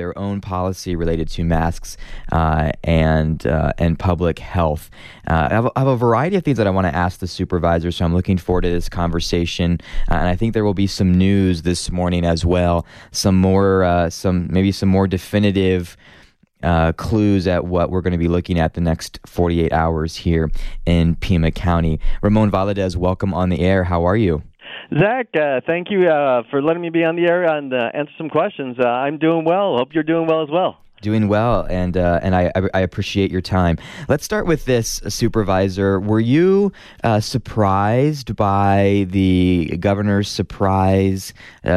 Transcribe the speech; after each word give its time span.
their 0.00 0.18
own 0.18 0.40
policy 0.40 0.96
related 0.96 1.28
to 1.28 1.44
masks 1.44 1.98
uh, 2.32 2.72
and 2.82 3.46
uh, 3.46 3.72
and 3.76 3.98
public 3.98 4.38
health. 4.38 4.90
Uh, 5.28 5.48
I 5.50 5.54
have, 5.54 5.66
I, 5.76 5.80
have, 5.80 5.88
a 5.88 5.96
variety 5.96 6.36
of 6.36 6.42
things 6.42 6.56
that 6.56 6.66
I 6.66 6.70
want 6.70 6.86
to 6.86 6.94
ask 6.94 7.20
the 7.20 7.26
supervisor, 7.26 7.92
so 7.92 8.06
I'm 8.06 8.14
looking 8.14 8.38
forward 8.38 8.62
to 8.62 8.70
this 8.70 8.88
conversation. 8.88 9.78
Uh, 10.10 10.14
and 10.14 10.28
I 10.28 10.36
think 10.36 10.54
there 10.54 10.64
will 10.64 10.72
be 10.72 10.86
some 10.86 11.12
news 11.12 11.62
this 11.62 11.90
morning 11.90 12.24
as 12.24 12.46
well, 12.46 12.86
some 13.12 13.36
more, 13.36 13.84
uh, 13.84 14.08
some 14.08 14.48
maybe 14.50 14.72
some 14.72 14.88
more 14.88 15.06
definitive. 15.06 15.96
Uh, 16.62 16.92
clues 16.92 17.46
at 17.46 17.64
what 17.64 17.90
we're 17.90 18.02
going 18.02 18.12
to 18.12 18.18
be 18.18 18.28
looking 18.28 18.58
at 18.58 18.74
the 18.74 18.82
next 18.82 19.18
48 19.24 19.72
hours 19.72 20.14
here 20.14 20.50
in 20.84 21.16
Pima 21.16 21.50
County. 21.50 21.98
Ramon 22.20 22.50
Valadez, 22.50 22.96
welcome 22.96 23.32
on 23.32 23.48
the 23.48 23.60
air. 23.60 23.84
How 23.84 24.04
are 24.04 24.14
you? 24.14 24.42
Zach, 24.98 25.28
uh, 25.36 25.60
thank 25.66 25.88
you 25.90 26.08
uh, 26.08 26.42
for 26.50 26.60
letting 26.60 26.82
me 26.82 26.90
be 26.90 27.04
on 27.04 27.14
the 27.14 27.22
air 27.22 27.44
and 27.44 27.72
uh, 27.72 27.90
answer 27.94 28.12
some 28.18 28.28
questions. 28.28 28.76
Uh, 28.76 28.88
I'm 28.88 29.18
doing 29.18 29.44
well. 29.44 29.76
Hope 29.76 29.94
you're 29.94 30.02
doing 30.02 30.26
well 30.26 30.42
as 30.42 30.50
well. 30.50 30.78
Doing 31.00 31.28
well, 31.28 31.66
and 31.70 31.96
uh, 31.96 32.18
and 32.22 32.34
I, 32.34 32.52
I 32.74 32.80
appreciate 32.80 33.30
your 33.30 33.40
time. 33.40 33.78
Let's 34.08 34.22
start 34.22 34.46
with 34.46 34.66
this, 34.66 35.00
Supervisor. 35.08 35.98
Were 35.98 36.20
you 36.20 36.72
uh, 37.04 37.20
surprised 37.20 38.36
by 38.36 39.06
the 39.08 39.76
governor's 39.78 40.28
surprise 40.28 41.32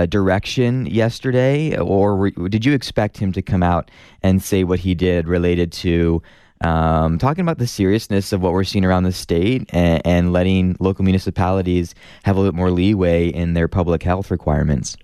direction 0.09 0.87
yesterday, 0.87 1.77
or 1.77 2.17
were, 2.17 2.31
did 2.31 2.65
you 2.65 2.73
expect 2.73 3.17
him 3.17 3.31
to 3.31 3.41
come 3.41 3.63
out 3.63 3.89
and 4.23 4.43
say 4.43 4.65
what 4.65 4.79
he 4.79 4.93
did 4.93 5.27
related 5.27 5.71
to 5.71 6.21
um, 6.63 7.17
talking 7.17 7.41
about 7.41 7.57
the 7.57 7.67
seriousness 7.67 8.31
of 8.33 8.41
what 8.41 8.53
we're 8.53 8.63
seeing 8.63 8.85
around 8.85 9.03
the 9.03 9.11
state 9.11 9.69
and, 9.73 10.01
and 10.05 10.33
letting 10.33 10.75
local 10.79 11.03
municipalities 11.03 11.93
have 12.23 12.35
a 12.35 12.39
little 12.39 12.51
bit 12.51 12.57
more 12.57 12.71
leeway 12.71 13.27
in 13.27 13.53
their 13.53 13.67
public 13.67 14.03
health 14.03 14.31
requirements. 14.31 14.97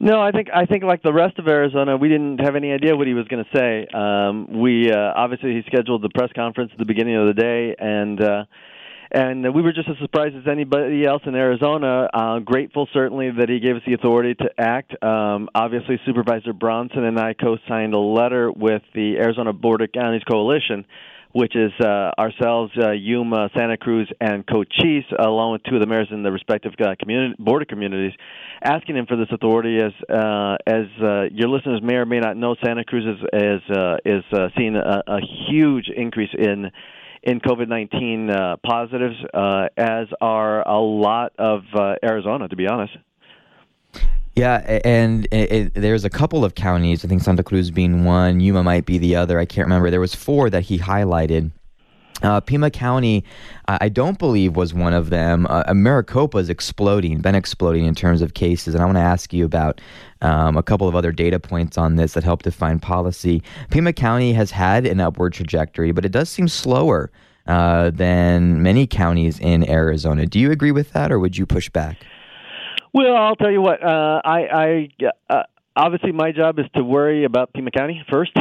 No, 0.00 0.20
I 0.20 0.32
think 0.32 0.48
I 0.52 0.66
think 0.66 0.82
like 0.82 1.02
the 1.02 1.12
rest 1.12 1.38
of 1.38 1.46
Arizona, 1.46 1.96
we 1.96 2.08
didn't 2.08 2.38
have 2.38 2.56
any 2.56 2.72
idea 2.72 2.96
what 2.96 3.06
he 3.06 3.14
was 3.14 3.26
going 3.28 3.44
to 3.44 3.56
say. 3.56 3.86
Um, 3.96 4.60
we 4.60 4.90
uh, 4.90 5.12
obviously 5.16 5.52
he 5.52 5.62
scheduled 5.66 6.02
the 6.02 6.10
press 6.14 6.30
conference 6.34 6.72
at 6.72 6.78
the 6.78 6.84
beginning 6.84 7.16
of 7.16 7.26
the 7.26 7.40
day, 7.40 7.76
and 7.78 8.20
uh, 8.20 8.44
and 9.14 9.54
we 9.54 9.62
were 9.62 9.72
just 9.72 9.88
as 9.88 9.96
surprised 10.02 10.34
as 10.34 10.42
anybody 10.50 11.06
else 11.06 11.22
in 11.24 11.36
Arizona. 11.36 12.08
Uh, 12.12 12.40
grateful, 12.40 12.88
certainly, 12.92 13.30
that 13.30 13.48
he 13.48 13.60
gave 13.60 13.76
us 13.76 13.82
the 13.86 13.94
authority 13.94 14.34
to 14.34 14.50
act. 14.58 14.92
Um, 15.04 15.48
obviously, 15.54 16.00
Supervisor 16.04 16.52
Bronson 16.52 17.04
and 17.04 17.16
I 17.18 17.32
co-signed 17.34 17.94
a 17.94 17.98
letter 17.98 18.50
with 18.50 18.82
the 18.92 19.18
Arizona 19.18 19.52
Border 19.52 19.86
Counties 19.86 20.24
Coalition, 20.28 20.84
which 21.30 21.54
is 21.54 21.70
uh, 21.80 22.10
ourselves, 22.18 22.72
uh, 22.76 22.90
Yuma, 22.90 23.50
Santa 23.56 23.76
Cruz, 23.76 24.10
and 24.20 24.44
Cochise, 24.44 25.06
along 25.16 25.52
with 25.52 25.62
two 25.62 25.76
of 25.76 25.80
the 25.80 25.86
mayors 25.86 26.08
in 26.10 26.24
the 26.24 26.32
respective 26.32 26.72
uh, 26.80 26.96
community, 26.98 27.36
border 27.38 27.64
communities, 27.64 28.12
asking 28.64 28.96
him 28.96 29.06
for 29.06 29.16
this 29.16 29.28
authority. 29.30 29.78
As 29.78 29.92
uh, 30.10 30.56
as 30.66 30.86
uh, 31.00 31.22
your 31.30 31.48
listeners 31.50 31.80
may 31.84 31.94
or 31.94 32.06
may 32.06 32.18
not 32.18 32.36
know, 32.36 32.56
Santa 32.64 32.84
Cruz 32.84 33.04
is 33.04 33.24
is 33.32 33.76
uh, 33.76 33.96
is 34.04 34.24
seeing 34.58 34.74
a, 34.74 35.02
a 35.06 35.20
huge 35.48 35.88
increase 35.88 36.34
in 36.36 36.72
in 37.24 37.40
COVID 37.40 37.68
19 37.68 38.30
uh, 38.30 38.56
positives, 38.64 39.16
uh, 39.32 39.68
as 39.76 40.08
are 40.20 40.66
a 40.68 40.78
lot 40.78 41.32
of 41.38 41.62
uh, 41.74 41.96
Arizona, 42.04 42.48
to 42.48 42.56
be 42.56 42.66
honest. 42.66 42.96
Yeah, 44.36 44.80
and 44.84 45.26
it, 45.30 45.52
it, 45.52 45.74
there's 45.74 46.04
a 46.04 46.10
couple 46.10 46.44
of 46.44 46.54
counties. 46.54 47.04
I 47.04 47.08
think 47.08 47.22
Santa 47.22 47.44
Cruz 47.44 47.70
being 47.70 48.04
one, 48.04 48.40
Yuma 48.40 48.62
might 48.62 48.84
be 48.84 48.98
the 48.98 49.16
other. 49.16 49.38
I 49.38 49.44
can't 49.44 49.66
remember. 49.66 49.90
There 49.90 50.00
was 50.00 50.14
four 50.14 50.50
that 50.50 50.64
he 50.64 50.78
highlighted 50.78 51.52
uh, 52.24 52.40
Pima 52.40 52.70
County, 52.70 53.24
I 53.68 53.88
don't 53.88 54.18
believe 54.18 54.56
was 54.56 54.74
one 54.74 54.94
of 54.94 55.10
them. 55.10 55.46
Uh, 55.48 55.72
Maricopa 55.74 56.38
is 56.38 56.48
exploding, 56.48 57.20
been 57.20 57.34
exploding 57.34 57.84
in 57.84 57.94
terms 57.94 58.22
of 58.22 58.34
cases, 58.34 58.74
and 58.74 58.82
I 58.82 58.86
want 58.86 58.96
to 58.96 59.02
ask 59.02 59.32
you 59.32 59.44
about 59.44 59.80
um, 60.22 60.56
a 60.56 60.62
couple 60.62 60.88
of 60.88 60.96
other 60.96 61.12
data 61.12 61.38
points 61.38 61.76
on 61.76 61.96
this 61.96 62.14
that 62.14 62.24
help 62.24 62.42
define 62.42 62.78
policy. 62.80 63.42
Pima 63.70 63.92
County 63.92 64.32
has 64.32 64.50
had 64.50 64.86
an 64.86 65.00
upward 65.00 65.34
trajectory, 65.34 65.92
but 65.92 66.04
it 66.04 66.12
does 66.12 66.28
seem 66.28 66.48
slower 66.48 67.10
uh, 67.46 67.90
than 67.90 68.62
many 68.62 68.86
counties 68.86 69.38
in 69.38 69.68
Arizona. 69.68 70.26
Do 70.26 70.40
you 70.40 70.50
agree 70.50 70.72
with 70.72 70.92
that, 70.92 71.12
or 71.12 71.18
would 71.18 71.36
you 71.36 71.46
push 71.46 71.68
back? 71.68 71.98
Well, 72.94 73.16
I'll 73.16 73.36
tell 73.36 73.50
you 73.50 73.60
what. 73.60 73.82
Uh, 73.82 74.22
I, 74.24 74.88
I 74.98 75.14
uh, 75.28 75.42
obviously 75.76 76.12
my 76.12 76.32
job 76.32 76.58
is 76.58 76.66
to 76.74 76.82
worry 76.82 77.24
about 77.24 77.52
Pima 77.52 77.70
County 77.70 78.02
first. 78.08 78.32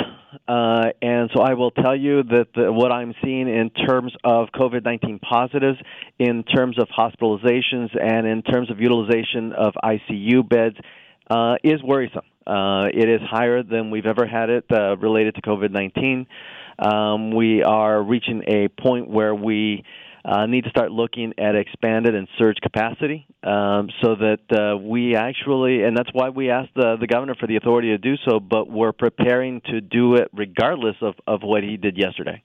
Uh, 0.47 0.89
and 1.01 1.29
so 1.33 1.41
I 1.41 1.53
will 1.53 1.71
tell 1.71 1.95
you 1.95 2.23
that 2.23 2.47
the, 2.55 2.71
what 2.71 2.91
I'm 2.91 3.13
seeing 3.23 3.47
in 3.47 3.69
terms 3.69 4.13
of 4.23 4.49
COVID 4.53 4.83
19 4.83 5.19
positives, 5.19 5.79
in 6.19 6.43
terms 6.43 6.77
of 6.79 6.87
hospitalizations, 6.89 7.89
and 7.99 8.27
in 8.27 8.41
terms 8.41 8.69
of 8.71 8.79
utilization 8.79 9.53
of 9.53 9.73
ICU 9.83 10.47
beds 10.47 10.75
uh, 11.29 11.55
is 11.63 11.81
worrisome. 11.83 12.23
Uh, 12.45 12.87
it 12.93 13.07
is 13.07 13.21
higher 13.29 13.63
than 13.63 13.89
we've 13.89 14.05
ever 14.05 14.25
had 14.27 14.49
it 14.49 14.65
uh, 14.71 14.97
related 14.97 15.35
to 15.35 15.41
COVID 15.41 15.71
19. 15.71 16.27
Um, 16.79 17.31
we 17.31 17.63
are 17.63 18.01
reaching 18.01 18.43
a 18.47 18.67
point 18.67 19.09
where 19.09 19.33
we 19.33 19.83
uh, 20.25 20.45
need 20.45 20.63
to 20.63 20.69
start 20.69 20.91
looking 20.91 21.33
at 21.37 21.55
expanded 21.55 22.15
and 22.15 22.27
surge 22.37 22.57
capacity 22.61 23.27
um, 23.43 23.89
so 24.01 24.15
that 24.15 24.39
uh, 24.51 24.77
we 24.77 25.15
actually, 25.15 25.83
and 25.83 25.97
that's 25.97 26.09
why 26.13 26.29
we 26.29 26.49
asked 26.49 26.73
the, 26.75 26.95
the 26.99 27.07
governor 27.07 27.35
for 27.35 27.47
the 27.47 27.57
authority 27.57 27.89
to 27.89 27.97
do 27.97 28.15
so, 28.27 28.39
but 28.39 28.69
we're 28.69 28.93
preparing 28.93 29.61
to 29.65 29.81
do 29.81 30.15
it 30.15 30.29
regardless 30.33 30.95
of, 31.01 31.15
of 31.27 31.41
what 31.43 31.63
he 31.63 31.75
did 31.75 31.97
yesterday. 31.97 32.41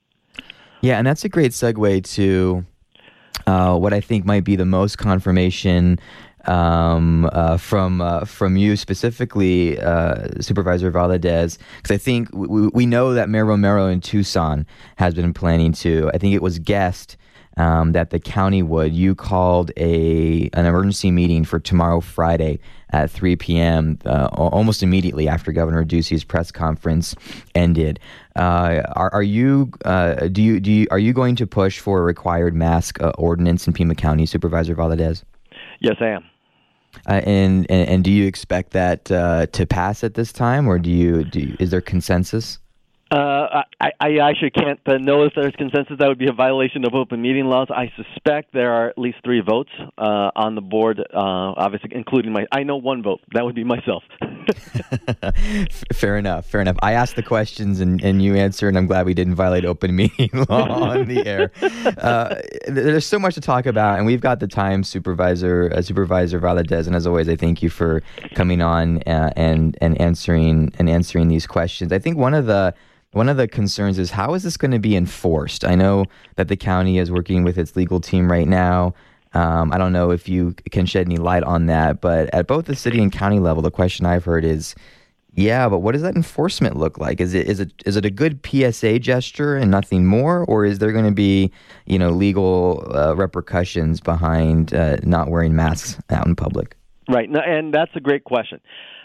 Yeah, 0.81 0.97
and 0.97 1.07
that's 1.07 1.23
a 1.23 1.29
great 1.29 1.51
segue 1.51 2.03
to 2.15 2.65
uh, 3.47 3.77
what 3.77 3.93
I 3.93 4.01
think 4.01 4.25
might 4.25 4.43
be 4.43 4.55
the 4.55 4.65
most 4.65 4.97
confirmation 4.97 5.99
um, 6.45 7.29
uh, 7.31 7.57
from 7.57 8.01
uh, 8.01 8.25
from 8.25 8.55
you 8.55 8.75
specifically, 8.77 9.79
uh, 9.79 10.27
Supervisor 10.39 10.91
Valadez, 10.91 11.57
because 11.77 11.91
I 11.91 11.97
think 11.97 12.29
we, 12.33 12.67
we 12.69 12.85
know 12.85 13.13
that 13.13 13.29
Mayor 13.29 13.45
Romero 13.45 13.87
in 13.87 13.99
Tucson 13.99 14.65
has 14.95 15.13
been 15.13 15.33
planning 15.33 15.73
to. 15.73 16.09
I 16.13 16.17
think 16.17 16.33
it 16.33 16.41
was 16.41 16.59
guessed 16.59 17.17
um, 17.59 17.91
that 17.91 18.09
the 18.09 18.19
county 18.19 18.63
would. 18.63 18.93
You 18.93 19.13
called 19.13 19.71
a 19.77 20.49
an 20.53 20.65
emergency 20.65 21.11
meeting 21.11 21.43
for 21.43 21.59
tomorrow, 21.59 21.99
Friday, 21.99 22.59
at 22.91 23.11
3 23.11 23.35
p.m. 23.35 23.99
Uh, 24.05 24.29
almost 24.31 24.81
immediately 24.81 25.27
after 25.27 25.51
Governor 25.51 25.83
Ducey's 25.83 26.23
press 26.23 26.51
conference 26.51 27.13
ended. 27.53 27.99
Uh, 28.35 28.81
are, 28.95 29.13
are, 29.13 29.23
you 29.23 29.71
uh, 29.85 30.27
do 30.29 30.41
you 30.41 30.59
do 30.59 30.71
you, 30.71 30.87
are 30.89 30.99
you 30.99 31.13
going 31.13 31.35
to 31.35 31.45
push 31.45 31.79
for 31.79 31.99
a 31.99 32.03
required 32.03 32.55
mask 32.55 33.01
uh, 33.01 33.11
ordinance 33.17 33.67
in 33.67 33.73
Pima 33.73 33.93
County, 33.93 34.25
Supervisor 34.25 34.73
Valadez? 34.73 35.23
Yes, 35.81 35.97
I 35.99 36.07
am. 36.07 36.23
Uh, 37.07 37.21
and, 37.25 37.69
and, 37.69 37.87
and 37.87 38.03
do 38.03 38.11
you 38.11 38.25
expect 38.25 38.71
that 38.71 39.11
uh, 39.11 39.45
to 39.47 39.65
pass 39.65 40.03
at 40.03 40.15
this 40.15 40.31
time, 40.31 40.67
or 40.67 40.79
do 40.79 40.89
you 40.89 41.25
do 41.25 41.41
you, 41.41 41.57
is 41.59 41.71
there 41.71 41.81
consensus? 41.81 42.57
Uh, 43.11 43.63
I, 43.81 43.91
I 43.99 44.17
actually 44.17 44.51
can't 44.51 44.79
uh, 44.85 44.97
know 44.97 45.23
if 45.23 45.33
there's 45.35 45.55
consensus. 45.55 45.97
That 45.97 46.07
would 46.07 46.19
be 46.19 46.27
a 46.27 46.33
violation 46.33 46.85
of 46.85 46.93
open 46.93 47.21
meeting 47.21 47.45
laws. 47.45 47.67
I 47.71 47.91
suspect 47.95 48.53
there 48.53 48.71
are 48.71 48.89
at 48.89 48.99
least 48.99 49.17
three 49.23 49.41
votes 49.41 49.71
uh, 49.97 50.29
on 50.35 50.53
the 50.53 50.61
board, 50.61 50.99
uh, 50.99 51.03
obviously 51.13 51.89
including 51.93 52.33
my. 52.33 52.45
I 52.51 52.61
know 52.61 52.77
one 52.77 53.01
vote. 53.01 53.21
That 53.33 53.45
would 53.45 53.55
be 53.55 53.63
myself. 53.63 54.03
fair 55.93 56.17
enough. 56.17 56.45
Fair 56.45 56.61
enough. 56.61 56.77
I 56.83 56.93
asked 56.93 57.15
the 57.15 57.23
questions 57.23 57.79
and, 57.79 58.03
and 58.03 58.21
you 58.21 58.35
answered, 58.35 58.69
and 58.69 58.77
I'm 58.77 58.85
glad 58.85 59.07
we 59.07 59.15
didn't 59.15 59.35
violate 59.35 59.65
open 59.65 59.95
meeting 59.95 60.29
law 60.47 60.91
on 60.91 61.07
the 61.07 61.25
air. 61.25 61.51
Uh, 61.97 62.35
there's 62.67 63.07
so 63.07 63.17
much 63.17 63.33
to 63.35 63.41
talk 63.41 63.65
about, 63.65 63.97
and 63.97 64.05
we've 64.05 64.21
got 64.21 64.39
the 64.39 64.47
time, 64.47 64.83
Supervisor 64.83 65.71
uh, 65.75 65.81
Supervisor 65.81 66.39
Valadez, 66.39 66.85
and 66.85 66.95
as 66.95 67.07
always, 67.07 67.27
I 67.27 67.35
thank 67.35 67.63
you 67.63 67.71
for 67.71 68.03
coming 68.35 68.61
on 68.61 68.99
and 68.99 69.75
and 69.81 69.99
answering 69.99 70.71
and 70.77 70.89
answering 70.89 71.27
these 71.27 71.47
questions. 71.47 71.91
I 71.91 71.97
think 71.97 72.17
one 72.17 72.35
of 72.35 72.45
the 72.45 72.75
one 73.11 73.29
of 73.29 73.37
the 73.37 73.47
concerns 73.47 73.97
is 73.97 74.11
how 74.11 74.33
is 74.33 74.43
this 74.43 74.57
going 74.57 74.71
to 74.71 74.79
be 74.79 74.95
enforced? 74.95 75.65
I 75.65 75.75
know 75.75 76.05
that 76.35 76.47
the 76.47 76.57
county 76.57 76.99
is 76.99 77.11
working 77.11 77.43
with 77.43 77.57
its 77.57 77.75
legal 77.75 77.99
team 77.99 78.31
right 78.31 78.47
now. 78.47 78.93
Um, 79.33 79.71
I 79.71 79.77
don't 79.77 79.93
know 79.93 80.11
if 80.11 80.27
you 80.27 80.55
can 80.71 80.85
shed 80.85 81.05
any 81.05 81.17
light 81.17 81.43
on 81.43 81.67
that, 81.67 82.01
but 82.01 82.33
at 82.33 82.47
both 82.47 82.65
the 82.65 82.75
city 82.75 83.01
and 83.01 83.11
county 83.11 83.39
level, 83.39 83.61
the 83.61 83.71
question 83.71 84.05
I've 84.05 84.25
heard 84.25 84.43
is, 84.43 84.75
yeah, 85.33 85.69
but 85.69 85.79
what 85.79 85.91
does 85.91 86.01
that 86.01 86.15
enforcement 86.15 86.75
look 86.75 86.97
like? 86.97 87.21
Is 87.21 87.33
it 87.35 87.47
is 87.47 87.59
it 87.59 87.71
is 87.85 87.95
it 87.95 88.05
a 88.05 88.09
good 88.09 88.45
PSA 88.45 88.99
gesture 88.99 89.55
and 89.55 89.69
nothing 89.69 90.05
more, 90.05 90.43
or 90.45 90.65
is 90.65 90.79
there 90.79 90.91
going 90.91 91.05
to 91.05 91.11
be 91.11 91.51
you 91.85 91.99
know 91.99 92.09
legal 92.09 92.91
uh, 92.93 93.13
repercussions 93.13 94.01
behind 94.01 94.73
uh, 94.73 94.97
not 95.03 95.29
wearing 95.29 95.55
masks 95.55 95.97
out 96.09 96.25
in 96.25 96.35
public? 96.35 96.78
Right, 97.09 97.27
and 97.27 97.73
that's 97.73 97.89
a 97.95 97.99
great 97.99 98.23
question. 98.23 98.59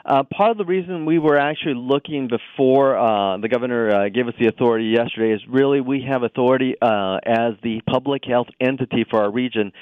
Uh, 0.04 0.24
part 0.24 0.50
of 0.50 0.58
the 0.58 0.66
reason 0.66 1.06
we 1.06 1.18
were 1.18 1.38
actually 1.38 1.76
looking 1.76 2.28
before 2.28 2.98
uh, 2.98 3.38
the 3.38 3.48
governor 3.48 3.88
uh, 3.88 4.08
gave 4.10 4.28
us 4.28 4.34
the 4.38 4.46
authority 4.46 4.84
yesterday 4.94 5.32
is 5.32 5.40
really 5.48 5.80
we 5.80 6.04
have 6.06 6.22
authority 6.22 6.74
uh, 6.82 7.16
as 7.24 7.54
the 7.62 7.80
public 7.88 8.22
health 8.26 8.48
entity 8.60 9.06
for 9.08 9.22
our 9.22 9.30
region 9.30 9.72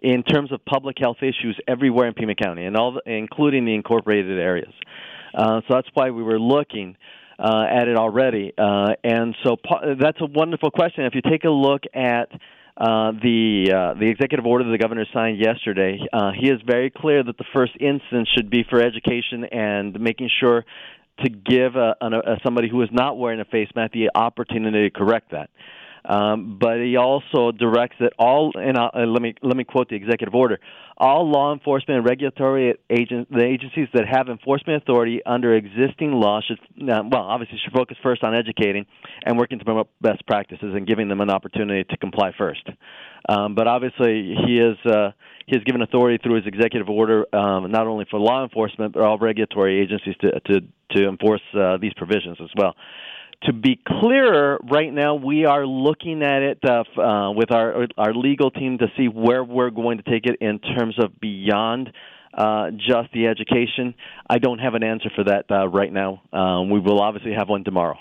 in 0.00 0.22
terms 0.22 0.52
of 0.52 0.64
public 0.64 0.96
health 0.98 1.18
issues 1.20 1.58
everywhere 1.68 2.08
in 2.08 2.14
Pima 2.14 2.34
County, 2.34 2.64
and 2.64 2.78
all, 2.78 2.92
the, 2.92 3.02
including 3.04 3.66
the 3.66 3.74
incorporated 3.74 4.38
areas. 4.38 4.72
Uh, 5.34 5.60
so 5.68 5.74
that's 5.74 5.88
why 5.92 6.10
we 6.10 6.22
were 6.22 6.40
looking. 6.40 6.96
Uh, 7.38 7.66
at 7.70 7.86
it 7.86 7.98
already, 7.98 8.50
and 8.56 9.36
so 9.44 9.58
that's 10.00 10.18
a 10.22 10.24
wonderful 10.24 10.70
question. 10.70 11.04
If 11.04 11.14
you 11.14 11.20
take 11.20 11.44
a 11.44 11.50
look 11.50 11.82
at 11.92 12.30
uh, 12.76 13.12
the 13.12 13.72
uh, 13.72 13.98
the 13.98 14.06
executive 14.06 14.44
order 14.44 14.64
that 14.64 14.70
the 14.70 14.78
governor 14.78 15.06
signed 15.12 15.38
yesterday, 15.38 15.98
uh, 16.12 16.32
he 16.38 16.50
is 16.50 16.60
very 16.66 16.90
clear 16.90 17.22
that 17.22 17.38
the 17.38 17.44
first 17.54 17.72
instance 17.80 18.28
should 18.34 18.50
be 18.50 18.64
for 18.68 18.82
education 18.82 19.44
and 19.44 19.98
making 19.98 20.28
sure 20.40 20.64
to 21.24 21.30
give 21.30 21.76
a, 21.76 21.96
a, 22.02 22.06
a 22.06 22.36
somebody 22.44 22.68
who 22.68 22.82
is 22.82 22.90
not 22.92 23.16
wearing 23.16 23.40
a 23.40 23.46
face 23.46 23.68
mask 23.74 23.92
the 23.92 24.10
opportunity 24.14 24.90
to 24.90 24.90
correct 24.90 25.30
that. 25.30 25.48
Um, 26.08 26.58
but 26.60 26.78
he 26.78 26.96
also 26.96 27.50
directs 27.50 27.96
that 27.98 28.12
all, 28.18 28.52
and 28.54 28.78
uh, 28.78 28.90
let 28.94 29.20
me 29.20 29.34
let 29.42 29.56
me 29.56 29.64
quote 29.64 29.88
the 29.88 29.96
executive 29.96 30.34
order: 30.34 30.60
all 30.96 31.28
law 31.28 31.52
enforcement 31.52 31.98
and 31.98 32.08
regulatory 32.08 32.74
agent, 32.88 33.28
the 33.30 33.44
agencies 33.44 33.88
that 33.92 34.04
have 34.08 34.28
enforcement 34.28 34.82
authority 34.82 35.20
under 35.26 35.54
existing 35.54 36.12
law 36.12 36.40
should, 36.46 36.60
uh, 36.88 37.02
well, 37.10 37.22
obviously 37.22 37.58
should 37.62 37.72
focus 37.72 37.96
first 38.04 38.22
on 38.22 38.36
educating 38.36 38.86
and 39.24 39.36
working 39.36 39.58
to 39.58 39.64
promote 39.64 39.88
best 40.00 40.24
practices 40.26 40.74
and 40.74 40.86
giving 40.86 41.08
them 41.08 41.20
an 41.20 41.30
opportunity 41.30 41.82
to 41.82 41.96
comply 41.96 42.30
first. 42.38 42.62
Um, 43.28 43.56
but 43.56 43.66
obviously, 43.66 44.36
he 44.46 44.58
is 44.58 44.76
uh, 44.86 45.10
he 45.46 45.56
has 45.56 45.64
given 45.64 45.82
authority 45.82 46.18
through 46.22 46.36
his 46.36 46.46
executive 46.46 46.88
order 46.88 47.26
um, 47.34 47.68
not 47.72 47.88
only 47.88 48.06
for 48.08 48.20
law 48.20 48.44
enforcement 48.44 48.92
but 48.92 49.02
all 49.02 49.18
regulatory 49.18 49.80
agencies 49.80 50.14
to 50.20 50.38
to 50.38 50.60
to 50.92 51.08
enforce 51.08 51.42
uh, 51.58 51.76
these 51.78 51.92
provisions 51.94 52.36
as 52.40 52.50
well 52.56 52.76
to 53.42 53.52
be 53.52 53.80
clearer, 53.86 54.58
right 54.70 54.92
now 54.92 55.14
we 55.14 55.44
are 55.44 55.66
looking 55.66 56.22
at 56.22 56.42
it 56.42 56.58
uh, 56.64 56.84
uh, 57.00 57.30
with 57.32 57.50
our 57.50 57.86
our 57.96 58.14
legal 58.14 58.50
team 58.50 58.78
to 58.78 58.86
see 58.96 59.08
where 59.08 59.44
we're 59.44 59.70
going 59.70 59.98
to 59.98 60.02
take 60.04 60.26
it 60.26 60.36
in 60.40 60.58
terms 60.58 60.96
of 60.98 61.20
beyond 61.20 61.92
uh, 62.34 62.70
just 62.70 63.12
the 63.12 63.26
education. 63.26 63.94
I 64.28 64.38
don't 64.38 64.58
have 64.58 64.74
an 64.74 64.82
answer 64.82 65.10
for 65.14 65.24
that 65.24 65.46
uh, 65.50 65.68
right 65.68 65.92
now. 65.92 66.22
Um, 66.32 66.70
we 66.70 66.80
will 66.80 67.00
obviously 67.00 67.32
have 67.32 67.48
one 67.48 67.64
tomorrow. 67.64 67.98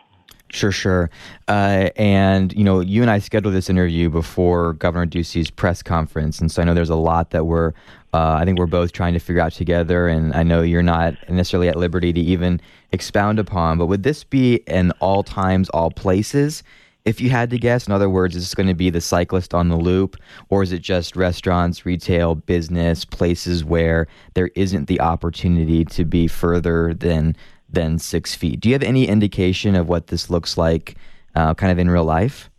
Sure, 0.52 0.72
sure. 0.72 1.10
Uh, 1.48 1.90
and, 1.96 2.54
you 2.54 2.64
know, 2.64 2.80
you 2.80 3.02
and 3.02 3.12
I 3.12 3.20
scheduled 3.20 3.54
this 3.54 3.70
interview 3.70 4.10
before 4.10 4.74
Governor 4.74 5.06
Ducey's 5.06 5.50
press 5.50 5.82
conference. 5.84 6.40
And 6.40 6.52
so 6.52 6.62
I 6.62 6.66
know 6.66 6.74
there's 6.74 6.90
a 6.90 6.96
lot 6.96 7.32
that 7.32 7.46
we're, 7.46 7.74
uh, 8.14 8.38
I 8.40 8.46
think 8.46 8.60
we're 8.60 8.68
both 8.68 8.94
trying 8.94 9.14
to 9.14 9.20
figure 9.20 9.42
out 9.42 9.52
together. 9.52 10.08
And 10.08 10.34
I 10.34 10.44
know 10.44 10.62
you're 10.62 10.84
not 10.84 11.16
necessarily 11.30 11.68
at 11.68 11.76
liberty 11.76 12.14
to 12.14 12.22
even 12.22 12.62
expound 12.92 13.40
upon. 13.40 13.78
But 13.80 13.88
would 13.88 14.04
this 14.04 14.24
be 14.24 14.62
an 14.68 14.92
all 15.00 15.24
times, 15.24 15.68
all 15.70 15.92
places? 15.92 16.64
If 17.06 17.22
you 17.22 17.30
had 17.30 17.50
to 17.52 17.60
guess, 17.60 17.86
in 17.86 17.94
other 17.94 18.10
words, 18.10 18.36
is 18.36 18.44
this 18.44 18.56
going 18.56 18.68
to 18.68 18.74
be 18.74 18.90
the 18.90 19.02
cyclist 19.02 19.54
on 19.54 19.70
the 19.70 19.78
loop, 19.78 20.18
or 20.50 20.64
is 20.64 20.72
it 20.72 20.82
just 20.82 21.16
restaurants, 21.16 21.86
retail, 21.86 22.34
business, 22.34 23.06
places 23.06 23.64
where 23.64 24.08
there 24.34 24.50
isn't 24.56 24.88
the 24.88 25.00
opportunity 25.02 25.86
to 25.86 26.04
be 26.04 26.28
further 26.28 26.96
than 26.96 27.36
than 27.70 28.00
six 28.00 28.36
feet. 28.36 28.60
Do 28.60 28.70
you 28.70 28.76
have 28.76 28.84
any 28.84 29.08
indication 29.08 29.76
of 29.76 29.88
what 29.88 30.08
this 30.08 30.30
looks 30.30 30.58
like, 30.58 30.96
uh, 31.36 31.54
kind 31.54 31.72
of 31.72 31.80
in 31.80 31.90
real 31.90 32.06
life? 32.06 32.50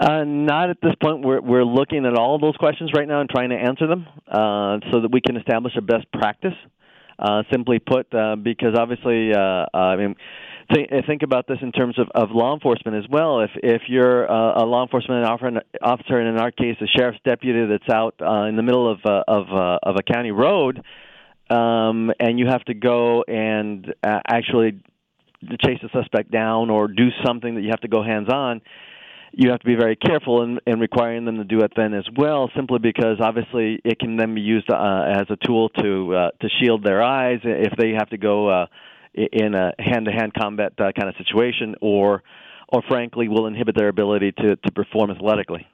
Uh, 0.00 0.24
not 0.24 0.70
at 0.70 0.78
this 0.82 0.94
point. 1.00 1.24
We're 1.24 1.40
we're 1.40 1.64
looking 1.64 2.04
at 2.04 2.14
all 2.14 2.34
of 2.34 2.40
those 2.40 2.56
questions 2.56 2.90
right 2.96 3.06
now 3.06 3.20
and 3.20 3.30
trying 3.30 3.50
to 3.50 3.56
answer 3.56 3.86
them 3.86 4.06
uh, 4.26 4.78
so 4.90 5.00
that 5.02 5.10
we 5.12 5.20
can 5.20 5.36
establish 5.36 5.74
a 5.76 5.82
best 5.82 6.10
practice. 6.12 6.54
Uh, 7.16 7.44
simply 7.52 7.78
put, 7.78 8.12
uh, 8.12 8.34
because 8.34 8.74
obviously, 8.78 9.32
uh, 9.32 9.66
I 9.72 9.96
mean. 9.96 10.16
Think, 10.74 10.88
think 11.06 11.22
about 11.22 11.46
this 11.46 11.58
in 11.60 11.72
terms 11.72 11.98
of, 11.98 12.08
of 12.14 12.30
law 12.30 12.54
enforcement 12.54 12.96
as 12.96 13.04
well. 13.10 13.42
If 13.42 13.50
if 13.62 13.82
you're 13.86 14.24
uh, 14.24 14.62
a 14.62 14.64
law 14.64 14.82
enforcement 14.82 15.26
officer, 15.26 16.18
and 16.18 16.28
in 16.28 16.38
our 16.38 16.50
case, 16.50 16.76
a 16.80 16.86
sheriff's 16.86 17.18
deputy 17.22 17.66
that's 17.66 17.92
out 17.92 18.14
uh, 18.18 18.44
in 18.44 18.56
the 18.56 18.62
middle 18.62 18.90
of 18.90 18.98
uh, 19.04 19.24
of 19.28 19.52
uh, 19.52 19.78
of 19.82 19.96
a 19.96 20.02
county 20.02 20.30
road, 20.30 20.82
um, 21.50 22.12
and 22.18 22.38
you 22.38 22.46
have 22.46 22.64
to 22.64 22.74
go 22.74 23.22
and 23.22 23.94
uh, 24.02 24.20
actually 24.26 24.82
chase 25.64 25.78
the 25.82 25.90
suspect 25.92 26.30
down 26.30 26.70
or 26.70 26.88
do 26.88 27.08
something 27.24 27.54
that 27.54 27.62
you 27.62 27.68
have 27.70 27.80
to 27.80 27.88
go 27.88 28.02
hands 28.02 28.28
on, 28.32 28.62
you 29.32 29.50
have 29.50 29.60
to 29.60 29.66
be 29.66 29.74
very 29.74 29.96
careful 29.96 30.42
in, 30.42 30.58
in 30.66 30.78
requiring 30.78 31.24
them 31.24 31.36
to 31.38 31.44
do 31.44 31.60
it 31.60 31.72
then 31.76 31.92
as 31.92 32.06
well, 32.16 32.50
simply 32.54 32.78
because 32.78 33.18
obviously 33.20 33.80
it 33.84 33.98
can 33.98 34.16
then 34.16 34.34
be 34.34 34.40
used 34.40 34.70
uh, 34.70 35.04
as 35.06 35.26
a 35.28 35.36
tool 35.44 35.68
to 35.70 36.14
uh, 36.14 36.30
to 36.40 36.48
shield 36.60 36.84
their 36.84 37.02
eyes 37.02 37.40
if 37.42 37.76
they 37.76 37.90
have 37.90 38.08
to 38.10 38.16
go 38.16 38.48
uh, 38.48 38.66
in 39.14 39.54
a 39.54 39.72
hand-to-hand 39.78 40.32
combat 40.34 40.72
uh, 40.78 40.92
kind 40.98 41.08
of 41.08 41.16
situation, 41.16 41.74
or 41.80 42.22
or 42.68 42.82
frankly 42.88 43.28
will 43.28 43.46
inhibit 43.46 43.76
their 43.76 43.88
ability 43.88 44.32
to 44.32 44.56
to 44.56 44.72
perform 44.72 45.10
athletically. 45.10 45.66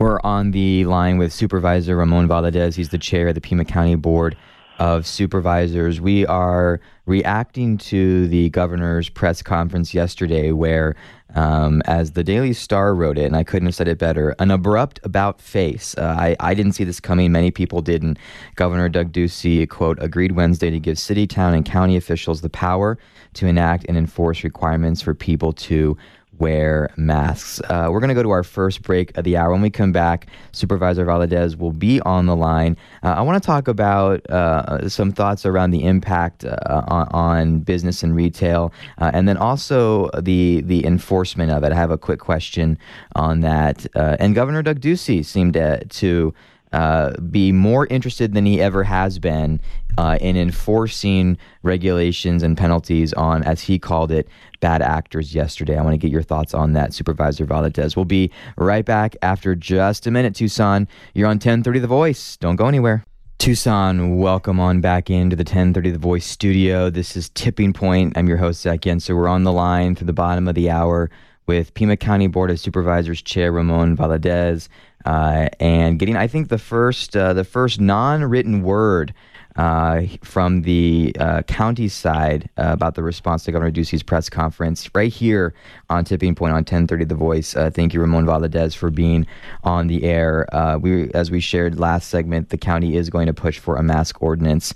We're 0.00 0.18
on 0.24 0.52
the 0.52 0.86
line 0.86 1.18
with 1.18 1.30
Supervisor 1.30 1.94
Ramon 1.94 2.26
Valadez. 2.26 2.74
He's 2.74 2.88
the 2.88 2.96
chair 2.96 3.28
of 3.28 3.34
the 3.34 3.40
Pima 3.42 3.66
County 3.66 3.96
Board 3.96 4.34
of 4.78 5.06
Supervisors. 5.06 6.00
We 6.00 6.24
are 6.24 6.80
reacting 7.04 7.76
to 7.76 8.26
the 8.28 8.48
governor's 8.48 9.10
press 9.10 9.42
conference 9.42 9.92
yesterday, 9.92 10.52
where, 10.52 10.96
um, 11.34 11.82
as 11.84 12.12
the 12.12 12.24
Daily 12.24 12.54
Star 12.54 12.94
wrote 12.94 13.18
it, 13.18 13.26
and 13.26 13.36
I 13.36 13.44
couldn't 13.44 13.66
have 13.66 13.74
said 13.74 13.88
it 13.88 13.98
better, 13.98 14.34
an 14.38 14.50
abrupt 14.50 15.00
about 15.02 15.38
face. 15.38 15.94
Uh, 15.98 16.16
I, 16.18 16.34
I 16.40 16.54
didn't 16.54 16.72
see 16.72 16.84
this 16.84 16.98
coming. 16.98 17.30
Many 17.30 17.50
people 17.50 17.82
didn't. 17.82 18.18
Governor 18.54 18.88
Doug 18.88 19.12
Ducey, 19.12 19.68
quote, 19.68 19.98
agreed 20.00 20.32
Wednesday 20.32 20.70
to 20.70 20.80
give 20.80 20.98
city, 20.98 21.26
town, 21.26 21.52
and 21.52 21.66
county 21.66 21.98
officials 21.98 22.40
the 22.40 22.48
power 22.48 22.96
to 23.34 23.46
enact 23.46 23.84
and 23.86 23.98
enforce 23.98 24.44
requirements 24.44 25.02
for 25.02 25.12
people 25.12 25.52
to 25.52 25.98
wear 26.40 26.90
masks. 26.96 27.60
Uh, 27.68 27.88
we're 27.90 28.00
going 28.00 28.08
to 28.08 28.14
go 28.14 28.22
to 28.22 28.30
our 28.30 28.42
first 28.42 28.82
break 28.82 29.16
of 29.16 29.24
the 29.24 29.36
hour. 29.36 29.52
When 29.52 29.60
we 29.60 29.70
come 29.70 29.92
back, 29.92 30.26
Supervisor 30.52 31.04
Valadez 31.04 31.56
will 31.56 31.72
be 31.72 32.00
on 32.00 32.26
the 32.26 32.34
line. 32.34 32.76
Uh, 33.02 33.08
I 33.08 33.20
want 33.20 33.40
to 33.40 33.46
talk 33.46 33.68
about 33.68 34.28
uh, 34.30 34.88
some 34.88 35.12
thoughts 35.12 35.44
around 35.44 35.70
the 35.70 35.84
impact 35.84 36.44
uh, 36.44 36.82
on, 36.88 37.08
on, 37.12 37.60
business 37.60 38.02
and 38.02 38.16
retail, 38.16 38.72
uh, 38.98 39.10
and 39.12 39.28
then 39.28 39.36
also 39.36 40.10
the 40.18 40.62
the 40.62 40.84
enforcement 40.86 41.50
of 41.50 41.62
it. 41.62 41.72
I 41.72 41.76
have 41.76 41.90
a 41.90 41.98
quick 41.98 42.20
question 42.20 42.78
on 43.14 43.40
that. 43.40 43.86
Uh, 43.94 44.16
and 44.18 44.34
Governor 44.34 44.62
Doug 44.62 44.80
Ducey 44.80 45.24
seemed 45.24 45.54
to, 45.54 45.84
to 45.84 46.34
uh, 46.72 47.12
be 47.20 47.52
more 47.52 47.86
interested 47.88 48.34
than 48.34 48.46
he 48.46 48.60
ever 48.60 48.84
has 48.84 49.18
been 49.18 49.60
uh, 49.98 50.18
in 50.20 50.36
enforcing 50.36 51.36
regulations 51.62 52.42
and 52.42 52.56
penalties 52.56 53.12
on, 53.14 53.42
as 53.42 53.62
he 53.62 53.78
called 53.78 54.12
it, 54.12 54.28
bad 54.60 54.82
actors 54.82 55.34
yesterday. 55.34 55.76
I 55.76 55.82
want 55.82 55.94
to 55.94 55.98
get 55.98 56.12
your 56.12 56.22
thoughts 56.22 56.54
on 56.54 56.72
that, 56.74 56.94
Supervisor 56.94 57.46
Valadez. 57.46 57.96
We'll 57.96 58.04
be 58.04 58.30
right 58.56 58.84
back 58.84 59.16
after 59.22 59.54
just 59.54 60.06
a 60.06 60.10
minute, 60.10 60.34
Tucson. 60.34 60.86
You're 61.14 61.28
on 61.28 61.36
1030 61.36 61.80
The 61.80 61.86
Voice. 61.86 62.36
Don't 62.36 62.56
go 62.56 62.66
anywhere. 62.66 63.04
Tucson, 63.38 64.18
welcome 64.18 64.60
on 64.60 64.82
back 64.82 65.08
into 65.08 65.34
the 65.34 65.42
1030 65.42 65.92
The 65.92 65.98
Voice 65.98 66.26
studio. 66.26 66.90
This 66.90 67.16
is 67.16 67.30
Tipping 67.30 67.72
Point. 67.72 68.16
I'm 68.16 68.28
your 68.28 68.36
host, 68.36 68.60
Zach 68.60 68.80
Yentzer. 68.80 69.16
We're 69.16 69.28
on 69.28 69.44
the 69.44 69.52
line 69.52 69.94
to 69.94 70.04
the 70.04 70.12
bottom 70.12 70.46
of 70.46 70.54
the 70.54 70.68
hour 70.70 71.10
with 71.50 71.74
Pima 71.74 71.96
County 71.96 72.28
Board 72.28 72.48
of 72.52 72.60
Supervisors 72.60 73.20
Chair 73.20 73.50
Ramon 73.50 73.96
Valadez 73.96 74.68
uh, 75.04 75.48
and 75.58 75.98
getting, 75.98 76.14
I 76.14 76.28
think, 76.28 76.48
the 76.48 76.58
first 76.58 77.16
uh, 77.16 77.32
the 77.32 77.42
first 77.42 77.80
non-written 77.80 78.62
word 78.62 79.12
uh, 79.56 80.02
from 80.22 80.62
the 80.62 81.12
uh, 81.18 81.42
county 81.42 81.88
side 81.88 82.48
uh, 82.56 82.68
about 82.68 82.94
the 82.94 83.02
response 83.02 83.42
to 83.42 83.50
Governor 83.50 83.72
Ducey's 83.72 84.04
press 84.04 84.30
conference 84.30 84.88
right 84.94 85.12
here 85.12 85.52
on 85.88 86.04
Tipping 86.04 86.36
Point 86.36 86.52
on 86.52 86.58
1030 86.58 87.06
The 87.06 87.16
Voice. 87.16 87.56
Uh, 87.56 87.68
thank 87.68 87.94
you, 87.94 88.00
Ramon 88.00 88.26
Valadez, 88.26 88.76
for 88.76 88.88
being 88.88 89.26
on 89.64 89.88
the 89.88 90.04
air. 90.04 90.46
we, 90.80 91.10
as 91.14 91.32
we 91.32 91.40
shared 91.40 91.80
last 91.80 92.10
segment, 92.10 92.50
the 92.50 92.58
county 92.58 92.96
is 92.96 93.10
going 93.10 93.26
to 93.26 93.34
push 93.34 93.58
for 93.58 93.74
a 93.74 93.82
mask 93.82 94.22
ordinance 94.22 94.72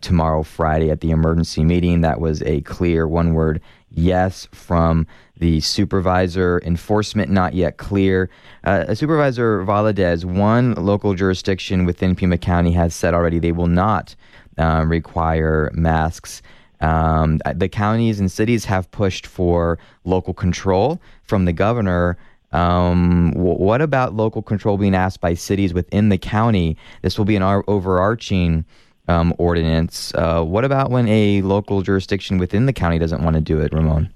tomorrow, 0.00 0.42
Friday, 0.42 0.90
at 0.90 1.00
the 1.00 1.12
emergency 1.12 1.62
meeting. 1.62 2.00
That 2.00 2.20
was 2.20 2.42
a 2.42 2.62
clear 2.62 3.06
one-word 3.06 3.62
yes 3.96 4.46
from 4.52 5.06
the 5.38 5.60
supervisor. 5.60 6.60
Enforcement 6.64 7.30
not 7.30 7.54
yet 7.54 7.76
clear. 7.76 8.30
Uh, 8.64 8.94
Supervisor 8.94 9.64
Valadez, 9.64 10.24
one 10.24 10.74
local 10.74 11.14
jurisdiction 11.14 11.84
within 11.84 12.14
Pima 12.14 12.38
County 12.38 12.72
has 12.72 12.94
said 12.94 13.14
already 13.14 13.38
they 13.38 13.52
will 13.52 13.66
not 13.66 14.14
um, 14.58 14.88
require 14.90 15.70
masks. 15.74 16.42
Um, 16.80 17.40
the 17.54 17.68
counties 17.68 18.20
and 18.20 18.30
cities 18.30 18.66
have 18.66 18.90
pushed 18.90 19.26
for 19.26 19.78
local 20.04 20.34
control 20.34 21.00
from 21.22 21.46
the 21.46 21.52
governor. 21.52 22.18
Um, 22.52 23.32
what 23.32 23.80
about 23.82 24.14
local 24.14 24.42
control 24.42 24.76
being 24.76 24.94
asked 24.94 25.20
by 25.20 25.34
cities 25.34 25.74
within 25.74 26.10
the 26.10 26.18
county? 26.18 26.76
This 27.02 27.18
will 27.18 27.24
be 27.24 27.36
an 27.36 27.42
ar- 27.42 27.64
overarching 27.66 28.64
um, 29.08 29.34
ordinance. 29.38 30.12
Uh, 30.14 30.42
what 30.42 30.64
about 30.64 30.90
when 30.90 31.08
a 31.08 31.42
local 31.42 31.82
jurisdiction 31.82 32.38
within 32.38 32.66
the 32.66 32.72
county 32.72 32.98
doesn't 32.98 33.22
want 33.22 33.34
to 33.34 33.40
do 33.40 33.60
it, 33.60 33.72
Ramon? 33.72 34.12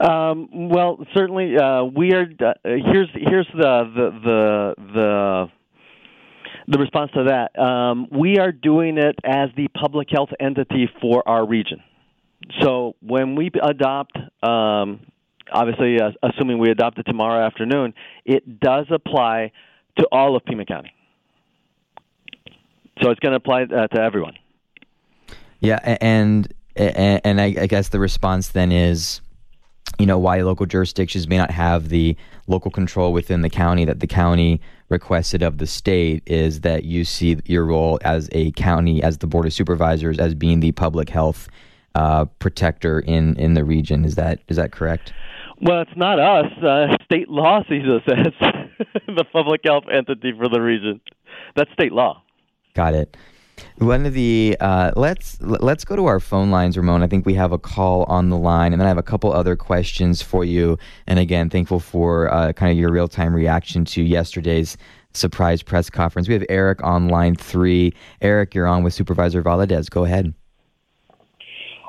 Um, 0.00 0.68
well, 0.68 0.98
certainly, 1.14 1.56
uh, 1.56 1.84
we 1.84 2.12
are. 2.12 2.22
Uh, 2.22 2.52
here's 2.64 3.08
here's 3.14 3.48
the 3.52 3.84
the 3.94 4.10
the 4.24 4.74
the 4.94 5.46
the 6.68 6.78
response 6.78 7.10
to 7.12 7.24
that. 7.24 7.58
Um, 7.58 8.06
we 8.10 8.38
are 8.38 8.52
doing 8.52 8.98
it 8.98 9.16
as 9.24 9.48
the 9.56 9.68
public 9.68 10.08
health 10.10 10.28
entity 10.38 10.88
for 11.00 11.26
our 11.28 11.46
region. 11.46 11.82
So 12.60 12.94
when 13.00 13.34
we 13.34 13.50
adopt, 13.60 14.16
um, 14.42 15.00
obviously, 15.52 16.00
uh, 16.00 16.10
assuming 16.22 16.58
we 16.58 16.70
adopt 16.70 16.98
it 16.98 17.04
tomorrow 17.04 17.44
afternoon, 17.44 17.94
it 18.24 18.60
does 18.60 18.86
apply 18.90 19.52
to 19.98 20.06
all 20.12 20.36
of 20.36 20.44
Pima 20.44 20.64
County. 20.64 20.92
So 23.02 23.10
it's 23.10 23.20
going 23.20 23.32
to 23.32 23.36
apply 23.36 23.62
uh, 23.62 23.86
to 23.88 24.00
everyone. 24.00 24.34
Yeah, 25.60 25.96
and 26.00 26.52
and, 26.76 27.40
I 27.40 27.66
guess 27.66 27.88
the 27.88 27.98
response 27.98 28.48
then 28.48 28.70
is 28.70 29.20
you 29.98 30.06
know 30.06 30.18
why 30.18 30.40
local 30.42 30.66
jurisdictions 30.66 31.26
may 31.26 31.36
not 31.36 31.50
have 31.50 31.88
the 31.88 32.16
local 32.46 32.70
control 32.70 33.12
within 33.12 33.42
the 33.42 33.50
county 33.50 33.84
that 33.84 34.00
the 34.00 34.06
county 34.06 34.60
requested 34.88 35.42
of 35.42 35.58
the 35.58 35.66
state 35.66 36.22
is 36.26 36.60
that 36.60 36.84
you 36.84 37.04
see 37.04 37.36
your 37.46 37.64
role 37.64 37.98
as 38.02 38.28
a 38.32 38.52
county 38.52 39.02
as 39.02 39.18
the 39.18 39.26
board 39.26 39.46
of 39.46 39.52
supervisors 39.52 40.18
as 40.18 40.34
being 40.34 40.60
the 40.60 40.72
public 40.72 41.08
health 41.08 41.48
uh, 41.94 42.24
protector 42.38 43.00
in 43.00 43.36
in 43.36 43.54
the 43.54 43.64
region. 43.64 44.04
Is 44.04 44.14
that 44.14 44.40
is 44.48 44.56
that 44.56 44.70
correct? 44.72 45.12
Well, 45.60 45.82
it's 45.82 45.96
not 45.96 46.20
us. 46.20 46.52
Uh, 46.62 46.96
state 47.04 47.28
law 47.28 47.62
sees 47.68 47.82
us 47.84 48.02
as 48.06 48.32
the 49.08 49.24
public 49.32 49.62
health 49.64 49.84
entity 49.92 50.32
for 50.38 50.48
the 50.48 50.60
region. 50.60 51.00
That's 51.56 51.72
state 51.72 51.92
law. 51.92 52.22
Got 52.78 52.94
it. 52.94 53.16
One 53.78 54.06
of 54.06 54.14
the 54.14 54.56
uh, 54.60 54.92
let's 54.94 55.40
let's 55.40 55.84
go 55.84 55.96
to 55.96 56.06
our 56.06 56.20
phone 56.20 56.52
lines, 56.52 56.76
Ramon. 56.76 57.02
I 57.02 57.08
think 57.08 57.26
we 57.26 57.34
have 57.34 57.50
a 57.50 57.58
call 57.58 58.04
on 58.04 58.30
the 58.30 58.38
line, 58.38 58.72
and 58.72 58.80
then 58.80 58.86
I 58.86 58.88
have 58.88 58.98
a 58.98 59.02
couple 59.02 59.32
other 59.32 59.56
questions 59.56 60.22
for 60.22 60.44
you. 60.44 60.78
And 61.08 61.18
again, 61.18 61.50
thankful 61.50 61.80
for 61.80 62.32
uh, 62.32 62.52
kind 62.52 62.70
of 62.70 62.78
your 62.78 62.92
real 62.92 63.08
time 63.08 63.34
reaction 63.34 63.84
to 63.86 64.02
yesterday's 64.04 64.76
surprise 65.12 65.60
press 65.60 65.90
conference. 65.90 66.28
We 66.28 66.34
have 66.34 66.44
Eric 66.48 66.84
on 66.84 67.08
line 67.08 67.34
three. 67.34 67.94
Eric, 68.20 68.54
you're 68.54 68.68
on 68.68 68.84
with 68.84 68.94
Supervisor 68.94 69.42
Valadez. 69.42 69.90
Go 69.90 70.04
ahead. 70.04 70.32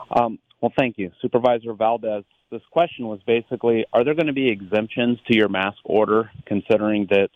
Um, 0.09 0.39
well, 0.59 0.73
thank 0.75 0.97
you, 0.97 1.11
Supervisor 1.21 1.73
Valdez. 1.73 2.23
This 2.49 2.63
question 2.71 3.05
was 3.05 3.19
basically: 3.27 3.85
Are 3.93 4.03
there 4.03 4.15
going 4.15 4.25
to 4.25 4.33
be 4.33 4.49
exemptions 4.49 5.19
to 5.27 5.37
your 5.37 5.49
mask 5.49 5.77
order, 5.83 6.31
considering 6.47 7.05
that? 7.11 7.29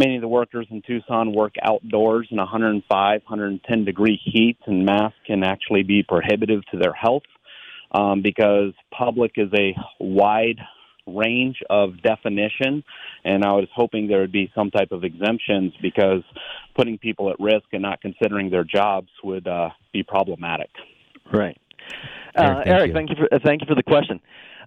Many 0.00 0.16
of 0.16 0.22
the 0.22 0.28
workers 0.28 0.66
in 0.70 0.80
Tucson 0.80 1.34
work 1.34 1.56
outdoors 1.62 2.26
in 2.30 2.38
105, 2.38 3.20
110 3.22 3.84
degree 3.84 4.18
heat, 4.24 4.56
and 4.64 4.86
masks 4.86 5.18
can 5.26 5.44
actually 5.44 5.82
be 5.82 6.02
prohibitive 6.02 6.62
to 6.72 6.78
their 6.78 6.94
health 6.94 7.24
um, 7.92 8.22
because 8.22 8.72
public 8.96 9.32
is 9.36 9.50
a 9.52 9.76
wide 10.02 10.56
range 11.06 11.58
of 11.68 12.00
definition, 12.02 12.82
and 13.26 13.44
I 13.44 13.52
was 13.52 13.68
hoping 13.74 14.08
there 14.08 14.20
would 14.22 14.32
be 14.32 14.50
some 14.54 14.70
type 14.70 14.90
of 14.90 15.04
exemptions 15.04 15.74
because 15.82 16.22
putting 16.74 16.96
people 16.96 17.28
at 17.28 17.38
risk 17.38 17.66
and 17.72 17.82
not 17.82 18.00
considering 18.00 18.48
their 18.48 18.64
jobs 18.64 19.08
would 19.22 19.46
uh, 19.46 19.68
be 19.92 20.02
problematic. 20.02 20.70
Right. 21.30 21.60
Uh, 22.36 22.42
Eric, 22.42 22.56
thank, 22.56 22.68
Eric 22.68 22.88
you. 22.88 22.94
thank 22.94 23.10
you 23.10 23.16
for 23.16 23.38
thank 23.40 23.60
you 23.62 23.66
for 23.66 23.74
the 23.74 23.82
question. 23.82 24.20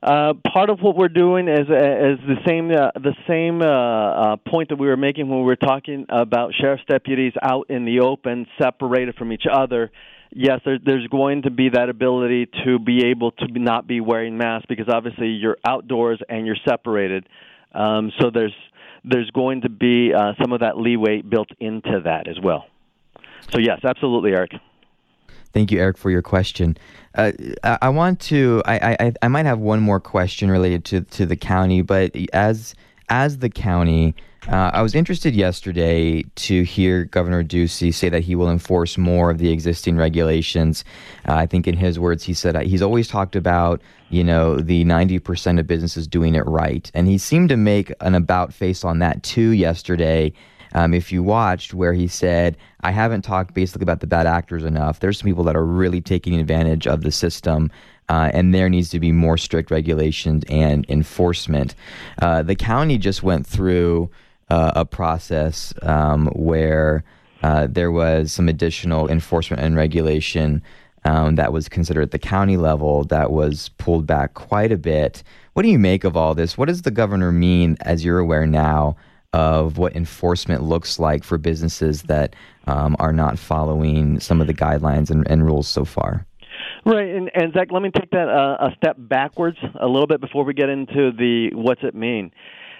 Uh, 0.03 0.33
part 0.51 0.69
of 0.69 0.81
what 0.81 0.97
we're 0.97 1.07
doing 1.07 1.47
is, 1.47 1.69
uh, 1.69 1.75
is 1.75 2.19
the 2.27 2.35
same 2.45 2.69
uh, 2.71 2.91
the 2.95 3.15
same 3.25 3.61
uh, 3.61 4.33
uh, 4.33 4.35
point 4.35 4.67
that 4.67 4.75
we 4.75 4.87
were 4.87 4.97
making 4.97 5.29
when 5.29 5.39
we 5.39 5.45
were 5.45 5.55
talking 5.55 6.05
about 6.09 6.53
sheriff's 6.59 6.83
deputies 6.89 7.31
out 7.41 7.69
in 7.69 7.85
the 7.85 8.01
open, 8.01 8.45
separated 8.61 9.15
from 9.15 9.31
each 9.31 9.45
other. 9.49 9.91
Yes, 10.35 10.59
there, 10.65 10.77
there's 10.83 11.07
going 11.07 11.43
to 11.43 11.51
be 11.51 11.69
that 11.69 11.87
ability 11.89 12.49
to 12.65 12.79
be 12.79 13.05
able 13.05 13.31
to 13.31 13.47
not 13.47 13.87
be 13.87 14.01
wearing 14.01 14.37
masks 14.37 14.65
because 14.67 14.89
obviously 14.89 15.27
you're 15.27 15.57
outdoors 15.65 16.19
and 16.27 16.45
you're 16.45 16.57
separated. 16.67 17.29
Um, 17.73 18.11
so 18.19 18.29
there's 18.29 18.55
there's 19.05 19.29
going 19.31 19.61
to 19.61 19.69
be 19.69 20.11
uh, 20.13 20.33
some 20.41 20.51
of 20.51 20.59
that 20.59 20.77
leeway 20.77 21.21
built 21.21 21.49
into 21.61 22.01
that 22.03 22.27
as 22.27 22.37
well. 22.43 22.65
So 23.51 23.59
yes, 23.59 23.79
absolutely, 23.85 24.31
Eric. 24.31 24.51
Thank 25.53 25.71
you, 25.71 25.79
Eric, 25.79 25.97
for 25.97 26.09
your 26.09 26.23
question. 26.23 26.77
Uh, 27.15 27.31
I, 27.63 27.77
I, 27.83 27.89
want 27.89 28.19
to. 28.21 28.63
I, 28.65 28.97
I 28.99 29.13
I 29.21 29.27
might 29.27 29.45
have 29.45 29.59
one 29.59 29.79
more 29.79 29.99
question 29.99 30.49
related 30.49 30.83
to 30.85 31.01
to 31.01 31.25
the 31.27 31.35
county, 31.35 31.83
but 31.83 32.15
as 32.33 32.73
as 33.09 33.37
the 33.37 33.51
county, 33.51 34.15
uh, 34.47 34.71
I 34.73 34.81
was 34.81 34.95
interested 34.95 35.35
yesterday 35.35 36.23
to 36.23 36.63
hear 36.63 37.05
Governor 37.05 37.43
Ducey 37.43 37.93
say 37.93 38.09
that 38.09 38.23
he 38.23 38.33
will 38.33 38.49
enforce 38.49 38.97
more 38.97 39.29
of 39.29 39.37
the 39.37 39.51
existing 39.51 39.95
regulations. 39.95 40.83
Uh, 41.27 41.35
I 41.35 41.45
think, 41.45 41.67
in 41.67 41.77
his 41.77 41.99
words, 41.99 42.23
he 42.23 42.33
said 42.33 42.59
he's 42.63 42.81
always 42.81 43.07
talked 43.07 43.35
about 43.35 43.79
you 44.09 44.23
know 44.23 44.57
the 44.57 44.83
ninety 44.85 45.19
percent 45.19 45.59
of 45.59 45.67
businesses 45.67 46.07
doing 46.07 46.33
it 46.33 46.47
right, 46.47 46.89
and 46.95 47.07
he 47.07 47.19
seemed 47.19 47.49
to 47.49 47.57
make 47.57 47.93
an 48.01 48.15
about 48.15 48.55
face 48.55 48.83
on 48.83 48.97
that 48.99 49.21
too 49.21 49.51
yesterday 49.51 50.33
um, 50.73 50.93
if 50.93 51.11
you 51.11 51.23
watched, 51.23 51.73
where 51.73 51.93
he 51.93 52.07
said, 52.07 52.57
I 52.81 52.91
haven't 52.91 53.21
talked 53.21 53.53
basically 53.53 53.83
about 53.83 53.99
the 53.99 54.07
bad 54.07 54.27
actors 54.27 54.63
enough. 54.63 54.99
There's 54.99 55.19
some 55.19 55.27
people 55.27 55.43
that 55.45 55.55
are 55.55 55.65
really 55.65 56.01
taking 56.01 56.39
advantage 56.39 56.87
of 56.87 57.01
the 57.01 57.11
system. 57.11 57.71
Uh, 58.09 58.29
and 58.33 58.53
there 58.53 58.69
needs 58.69 58.89
to 58.89 58.99
be 58.99 59.11
more 59.11 59.37
strict 59.37 59.71
regulations 59.71 60.43
and 60.49 60.85
enforcement. 60.89 61.73
Uh, 62.21 62.43
the 62.43 62.55
county 62.55 62.97
just 62.97 63.23
went 63.23 63.47
through 63.47 64.09
uh, 64.49 64.71
a 64.75 64.85
process 64.85 65.73
um, 65.83 66.27
where 66.35 67.03
uh, 67.43 67.67
there 67.69 67.91
was 67.91 68.31
some 68.31 68.49
additional 68.49 69.09
enforcement 69.09 69.61
and 69.61 69.75
regulation 69.75 70.61
um, 71.05 71.35
that 71.35 71.53
was 71.53 71.69
considered 71.69 72.01
at 72.03 72.11
the 72.11 72.19
county 72.19 72.57
level 72.57 73.03
that 73.05 73.31
was 73.31 73.69
pulled 73.77 74.05
back 74.05 74.33
quite 74.33 74.71
a 74.71 74.77
bit. 74.77 75.23
What 75.53 75.63
do 75.63 75.69
you 75.69 75.79
make 75.79 76.03
of 76.03 76.17
all 76.17 76.33
this? 76.35 76.57
What 76.57 76.67
does 76.67 76.83
the 76.83 76.91
governor 76.91 77.31
mean, 77.31 77.77
as 77.81 78.03
you're 78.03 78.19
aware 78.19 78.47
now, 78.47 78.95
of 79.33 79.77
what 79.77 79.95
enforcement 79.95 80.61
looks 80.61 80.99
like 80.99 81.23
for 81.23 81.37
businesses 81.37 82.03
that 82.03 82.35
um, 82.67 82.95
are 82.99 83.11
not 83.11 83.37
following 83.37 84.19
some 84.19 84.39
of 84.39 84.47
the 84.47 84.53
guidelines 84.53 85.09
and, 85.09 85.27
and 85.29 85.45
rules 85.45 85.67
so 85.67 85.83
far. 85.83 86.25
Right, 86.85 87.15
and, 87.15 87.31
and 87.33 87.53
Zach, 87.53 87.69
let 87.71 87.81
me 87.81 87.89
take 87.89 88.11
that 88.11 88.29
uh, 88.29 88.67
a 88.67 88.75
step 88.77 88.95
backwards 88.99 89.57
a 89.79 89.87
little 89.87 90.07
bit 90.07 90.21
before 90.21 90.43
we 90.43 90.53
get 90.53 90.69
into 90.69 91.11
the 91.11 91.49
what's 91.53 91.81
it 91.83 91.95
mean. 91.95 92.31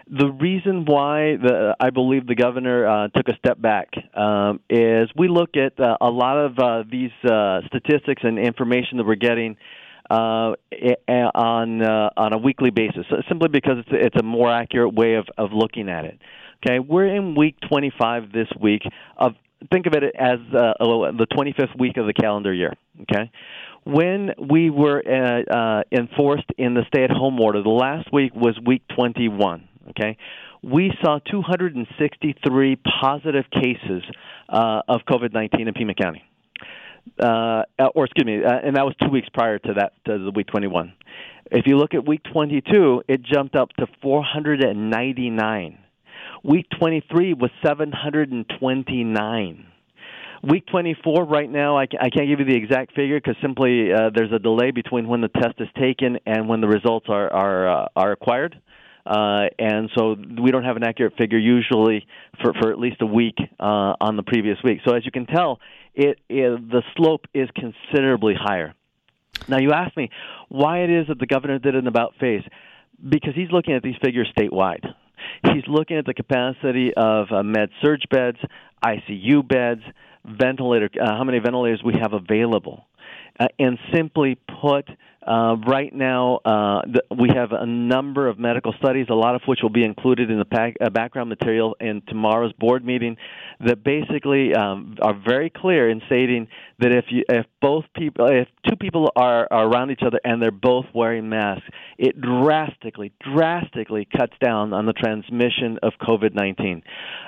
The 0.10 0.27
reason 0.27 0.83
why 0.83 1.38
the, 1.38 1.75
I 1.79 1.89
believe 1.89 2.27
the 2.27 2.36
governor 2.36 2.86
uh, 2.86 3.07
took 3.07 3.29
a 3.29 3.38
step 3.38 3.62
back 3.62 3.88
um, 4.15 4.60
is 4.69 5.10
we 5.17 5.29
look 5.29 5.55
at 5.55 5.79
uh, 5.79 5.98
a 6.01 6.10
lot 6.10 6.38
of 6.38 6.60
uh, 6.60 6.83
these 6.89 7.12
uh, 7.24 7.62
statistics 7.67 8.22
and 8.24 8.38
information 8.38 8.98
that 8.98 9.05
we're 9.05 9.15
getting 9.15 9.55
uh, 10.12 10.55
on 11.33 11.81
uh, 11.81 12.10
on 12.17 12.33
a 12.33 12.38
weekly 12.38 12.69
basis, 12.69 13.05
simply 13.29 13.48
because 13.48 13.77
it's 13.79 13.91
a, 13.91 14.05
it's 14.05 14.15
a 14.19 14.24
more 14.24 14.51
accurate 14.51 14.93
way 14.93 15.15
of, 15.15 15.25
of 15.38 15.53
looking 15.53 15.88
at 15.88 16.03
it. 16.03 16.19
Okay, 16.65 16.79
we're 16.79 17.13
in 17.13 17.36
week 17.36 17.55
25 17.67 18.32
this 18.32 18.48
week. 18.60 18.84
Of 19.17 19.34
think 19.72 19.86
of 19.86 19.93
it 19.93 20.03
as 20.17 20.39
uh, 20.53 20.74
the 20.79 21.27
25th 21.32 21.77
week 21.77 21.98
of 21.98 22.05
the 22.05 22.13
calendar 22.13 22.53
year. 22.53 22.74
Okay, 23.01 23.29
when 23.84 24.32
we 24.50 24.70
were 24.70 25.01
uh, 25.05 25.53
uh, 25.53 25.84
enforced 25.91 26.50
in 26.58 26.74
the 26.74 26.84
stay-at-home 26.88 27.39
order, 27.39 27.62
the 27.62 27.70
last 27.70 28.12
week 28.13 28.34
was 28.34 28.58
week 28.65 28.84
21. 28.96 29.67
Okay, 29.89 30.17
we 30.62 30.91
saw 31.03 31.20
263 31.29 32.77
positive 33.01 33.46
cases 33.51 34.03
uh, 34.48 34.82
of 34.88 35.01
COVID-19 35.10 35.67
in 35.67 35.74
Pima 35.74 35.93
County. 35.96 36.24
Uh, 37.20 37.63
or 37.93 38.05
excuse 38.05 38.25
me, 38.25 38.41
uh, 38.41 38.60
and 38.63 38.77
that 38.77 38.86
was 38.86 38.96
two 39.03 39.10
weeks 39.10 39.27
prior 39.34 39.60
to 39.60 39.74
that, 39.74 39.91
to 40.05 40.17
the 40.17 40.32
week 40.32 40.48
21. 40.48 40.93
If 41.51 41.67
you 41.67 41.77
look 41.77 41.93
at 41.93 42.08
week 42.08 42.22
22, 42.32 43.03
it 43.10 43.22
jumped 43.22 43.58
up 43.58 43.74
to 43.74 43.88
499. 44.01 45.79
Week 46.43 46.65
23 46.77 47.35
was 47.35 47.51
729. 47.65 49.65
Week 50.43 50.65
24 50.67 51.23
right 51.23 51.50
now, 51.50 51.77
I, 51.77 51.85
can't 51.85 52.27
give 52.27 52.39
you 52.39 52.45
the 52.45 52.55
exact 52.55 52.93
figure 52.95 53.17
because 53.17 53.38
simply 53.41 53.93
uh, 53.93 54.09
there's 54.13 54.33
a 54.33 54.39
delay 54.39 54.71
between 54.71 55.07
when 55.07 55.21
the 55.21 55.29
test 55.29 55.55
is 55.59 55.69
taken 55.79 56.19
and 56.25 56.50
when 56.50 56.59
the 56.59 56.67
results 56.67 57.05
are 57.07 57.31
are 57.31 57.85
uh, 57.85 57.88
are 57.95 58.12
acquired. 58.12 58.59
Uh, 59.05 59.45
and 59.57 59.89
so 59.97 60.17
we 60.41 60.51
don't 60.51 60.65
have 60.65 60.75
an 60.75 60.83
accurate 60.83 61.13
figure 61.17 61.38
usually 61.38 62.05
for, 62.41 62.53
for 62.53 62.71
at 62.71 62.79
least 62.79 63.01
a 63.01 63.05
week 63.05 63.35
uh, 63.59 63.95
on 64.00 64.17
the 64.17 64.23
previous 64.23 64.57
week. 64.63 64.79
So 64.85 64.95
as 64.95 65.05
you 65.05 65.12
can 65.12 65.25
tell, 65.25 65.59
it, 65.93 66.19
it 66.29 66.69
the 66.69 66.83
slope 66.97 67.25
is 67.33 67.47
considerably 67.55 68.33
higher. 68.38 68.73
Now 69.47 69.59
you 69.59 69.71
ask 69.71 69.95
me 69.95 70.09
why 70.50 70.83
it 70.83 70.89
is 70.89 71.07
that 71.07 71.19
the 71.19 71.25
governor 71.25 71.59
did 71.59 71.75
an 71.75 71.88
about 71.88 72.15
face 72.19 72.43
because 73.01 73.33
he's 73.33 73.51
looking 73.51 73.75
at 73.75 73.83
these 73.83 73.95
figures 74.03 74.29
statewide. 74.38 74.93
He's 75.43 75.63
looking 75.67 75.98
at 75.98 76.05
the 76.05 76.13
capacity 76.13 76.93
of 76.96 77.27
uh, 77.32 77.43
med 77.43 77.70
surg 77.82 78.01
beds, 78.10 78.38
ICU 78.84 79.48
beds, 79.48 79.82
ventilator, 80.25 80.89
uh, 81.01 81.15
how 81.17 81.24
many 81.24 81.39
ventilators 81.39 81.82
we 81.84 81.93
have 82.00 82.13
available, 82.13 82.86
uh, 83.39 83.48
and 83.60 83.77
simply 83.93 84.38
put 84.62 84.88
uh, 85.25 85.56
right 85.68 85.94
now, 85.94 86.39
uh, 86.44 86.82
the, 86.86 87.03
we 87.18 87.30
have 87.34 87.51
a 87.51 87.65
number 87.65 88.27
of 88.27 88.38
medical 88.38 88.74
studies, 88.77 89.08
a 89.10 89.13
lot 89.13 89.36
of 89.36 89.42
which 89.46 89.60
will 89.62 89.70
be 89.70 89.84
included 89.84 90.30
in 90.30 90.38
the 90.38 90.74
uh, 90.82 90.89
background 90.89 91.30
material 91.30 91.75
in 91.80 92.01
tomorrow's 92.08 92.53
board 92.53 92.86
meeting, 92.86 93.15
that 93.65 93.84
basically 93.84 94.53
um, 94.53 94.96
are 95.01 95.13
very 95.25 95.50
clear 95.50 95.89
in 95.89 96.01
stating 96.08 96.48
that 96.80 96.92
if 96.92 97.06
you, 97.10 97.24
if 97.30 97.46
both 97.62 97.86
people, 97.96 98.27
if 98.27 98.48
two 98.70 98.75
people 98.75 99.12
are, 99.15 99.48
are 99.50 99.68
around 99.68 99.92
each 99.92 100.01
other 100.06 100.20
and 100.25 100.42
they're 100.42 100.51
both 100.51 100.86
wearing 100.94 101.30
masks, 101.30 101.65
it 101.98 102.20
drastically, 102.20 103.13
drastically 103.34 104.08
cuts 104.18 104.34
down 104.44 104.74
on 104.74 104.86
the 104.86 104.94
transmission 104.94 105.80
of 105.82 105.94
COVID-19. 106.01 106.82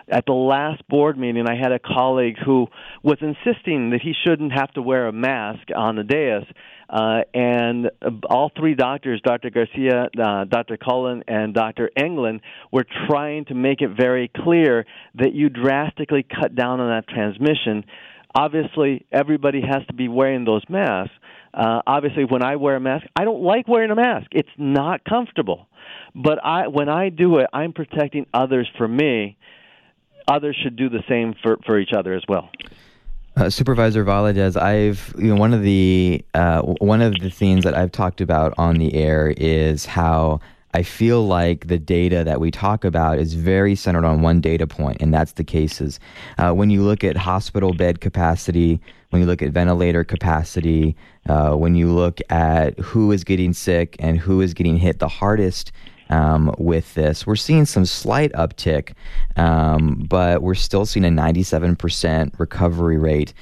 At 0.10 0.25
the 0.25 0.34
last 0.34 0.86
board 0.90 1.18
meeting, 1.18 1.46
I 1.48 1.56
had 1.56 1.72
a 1.72 1.80
colleague 1.80 2.38
who 2.46 2.68
was 3.04 3.18
insisting 3.22 3.92
that 3.92 4.02
he 4.02 4.14
shouldn't 4.25 4.52
have 4.52 4.72
to 4.74 4.82
wear 4.82 5.08
a 5.08 5.14
mask 5.14 5.70
on 5.75 5.96
the 5.96 6.04
dais 6.04 6.44
uh, 6.89 7.22
and 7.34 7.89
all 8.30 8.51
three 8.58 8.75
doctors, 8.75 9.22
Dr. 9.24 9.50
Garcia, 9.50 10.10
uh, 10.22 10.46
Dr. 10.46 10.77
Cullen, 10.77 11.24
and 11.27 11.54
Dr. 11.54 11.89
England, 11.96 12.42
were 12.72 12.86
trying 13.08 13.46
to 13.46 13.56
make 13.56 13.82
it 13.82 13.89
very 13.89 14.30
clear 14.36 14.86
that 15.15 15.34
you 15.34 15.50
drastically 15.50 16.24
cut 16.24 16.56
down 16.56 16.80
on 16.80 16.89
that 16.89 17.08
transmission. 17.08 17.86
Obviously, 18.36 19.06
everybody 19.12 19.62
has 19.62 19.86
to 19.88 19.94
be 19.94 20.08
wearing 20.08 20.46
those 20.46 20.63
masks. 20.70 21.13
Uh, 21.54 21.82
obviously, 21.88 22.25
when 22.25 22.44
I 22.44 22.58
wear 22.58 22.75
a 22.75 22.80
mask, 22.82 23.06
I 23.15 23.24
don't 23.24 23.42
like 23.42 23.68
wearing 23.68 23.92
a 23.92 23.96
mask. 23.96 24.27
It's 24.32 24.50
not 24.58 25.06
comfortable. 25.06 25.68
But 26.13 26.44
I, 26.44 26.68
when 26.68 26.89
I 26.89 27.10
do 27.10 27.38
it, 27.38 27.48
I'm 27.54 27.74
protecting 27.74 28.25
others 28.34 28.70
for 28.77 28.88
me. 28.88 29.38
Others 30.27 30.58
should 30.62 30.75
do 30.75 30.89
the 30.89 31.04
same 31.08 31.34
for, 31.42 31.58
for 31.65 31.80
each 31.80 31.92
other 31.96 32.13
as 32.13 32.24
well. 32.27 32.50
Uh, 33.38 33.50
Supervisor 33.50 34.06
Valadez, 34.06 34.56
I've 34.56 35.13
you 35.18 35.27
know 35.27 35.36
one 35.36 35.54
of 35.54 35.62
the 35.62 36.24
uh, 36.34 36.62
one 36.62 37.01
of 37.01 37.20
the 37.20 37.30
things 37.30 37.65
that 37.65 37.75
I've 37.75 37.92
talked 37.92 38.22
about 38.22 38.54
on 38.58 38.75
the 38.75 38.94
air 38.94 39.34
is 39.36 39.86
how 39.86 40.39
I 40.74 40.84
feel 40.84 41.27
like 41.27 41.68
the 41.68 41.77
data 41.77 42.24
that 42.24 42.39
we 42.39 42.50
talk 42.50 42.86
about 42.86 43.18
is 43.18 43.34
very 43.34 43.75
centered 43.75 44.06
on 44.06 44.22
one 44.22 44.39
data 44.39 44.65
point, 44.65 45.01
and 45.01 45.13
that's 45.13 45.34
the 45.34 45.44
cases. 45.44 46.00
Uh, 46.38 46.54
when 46.54 46.70
you 46.70 46.82
look 46.82 47.04
at 47.04 47.18
hospital 47.18 47.74
bed 47.74 48.00
capacity, 48.00 48.80
when 49.10 49.22
you 49.22 49.27
look 49.27 49.42
at 49.42 49.51
ventilator 49.51 50.06
capacity, 50.06 50.96
uh, 51.27 51.56
when 51.56 51.75
you 51.75 51.92
look 51.92 52.22
at 52.30 52.80
who 52.80 53.12
is 53.12 53.25
getting 53.25 53.51
sick 53.51 53.98
and 54.00 54.18
who 54.18 54.39
is 54.39 54.54
getting 54.54 54.77
hit 54.77 55.00
the 55.00 55.10
hardest 55.10 55.74
um, 56.09 56.53
with 56.57 56.93
this. 56.93 57.25
We're 57.25 57.35
seeing 57.35 57.65
some 57.65 57.85
slight 57.85 58.31
uptick, 58.33 58.93
um, 59.35 60.05
but 60.07 60.41
we're 60.41 60.55
still 60.55 60.85
seeing 60.85 61.05
a 61.05 61.09
97% 61.09 62.39
recovery 62.39 62.97
rate. 62.97 63.33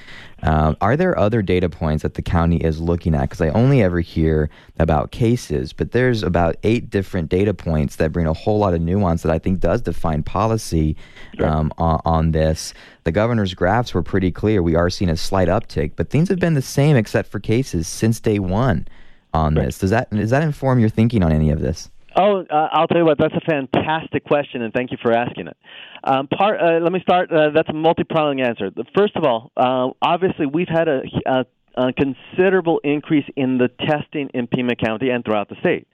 Uh, 0.42 0.76
are 0.82 0.98
there 0.98 1.18
other 1.18 1.42
data 1.42 1.70
points 1.70 2.04
that 2.04 2.16
the 2.16 2.22
county 2.22 2.58
is 2.58 2.82
looking 2.82 3.16
at? 3.16 3.22
Because 3.22 3.40
I 3.40 3.48
only 3.50 3.82
ever 3.82 4.02
hear 4.02 4.50
about 4.78 5.12
cases, 5.12 5.72
but 5.72 5.94
there's 5.94 6.22
about 6.22 6.58
eight 6.64 6.90
different 6.90 7.30
data 7.30 7.54
points 7.54 7.96
that 7.96 8.12
bring 8.12 8.28
a 8.28 8.34
whole 8.34 8.60
lot 8.60 8.74
of 8.74 8.82
nuance 8.82 9.24
that 9.24 9.32
I 9.32 9.40
think 9.40 9.62
does 9.62 9.82
define 9.82 10.22
policy 10.22 10.98
um, 11.40 11.72
on, 11.78 12.02
on, 12.04 12.32
this. 12.32 12.74
The 13.06 13.12
governor's 13.14 13.54
graphs 13.54 13.94
were 13.94 14.04
pretty 14.04 14.32
clear. 14.32 14.62
We 14.62 14.76
are 14.76 14.90
seeing 14.90 15.10
a 15.10 15.16
slight 15.16 15.48
uptick, 15.48 15.94
but 15.96 16.10
things 16.10 16.28
have 16.28 16.40
been 16.40 16.56
the 16.56 16.62
same 16.62 16.98
except 16.98 17.32
for 17.32 17.40
cases 17.40 17.88
since 17.88 18.20
day 18.20 18.40
one 18.40 18.86
on 19.34 19.54
this. 19.54 19.80
Does 19.80 19.90
that 19.92 20.10
does 20.12 20.30
that 20.30 20.44
inform 20.44 20.80
your 20.80 20.90
thinking 20.90 21.24
on 21.24 21.32
any 21.32 21.50
of 21.52 21.60
this? 21.60 21.90
Oh, 22.16 22.42
uh, 22.42 22.70
I'll 22.72 22.88
tell 22.88 23.00
you 23.00 23.06
what. 23.06 23.18
That's 23.18 23.34
a 23.34 23.42
fantastic 23.42 24.24
question, 24.24 24.62
and 24.62 24.74
thank 24.74 24.92
you 24.92 24.98
for 25.02 25.12
asking 25.12 25.48
it. 25.48 25.58
Um, 26.04 26.28
part. 26.28 26.60
Uh, 26.62 26.80
let 26.82 26.92
me 26.92 27.00
start. 27.02 27.32
Uh, 27.32 27.50
that's 27.54 27.70
a 27.70 27.74
multi-pronged 27.74 28.40
answer. 28.40 28.72
First 28.96 29.16
of 29.16 29.24
all, 29.24 29.52
uh, 29.58 29.90
obviously 30.02 30.46
we've 30.46 30.68
had 30.68 30.88
a, 30.88 31.02
a, 31.26 31.46
a 31.76 31.94
considerable 31.94 32.80
increase 32.84 33.26
in 33.36 33.58
the 33.58 33.70
testing 33.88 34.30
in 34.34 34.48
Pima 34.48 34.76
County 34.76 35.10
and 35.10 35.26
throughout 35.26 35.50
the 35.50 35.56
state. 35.60 35.88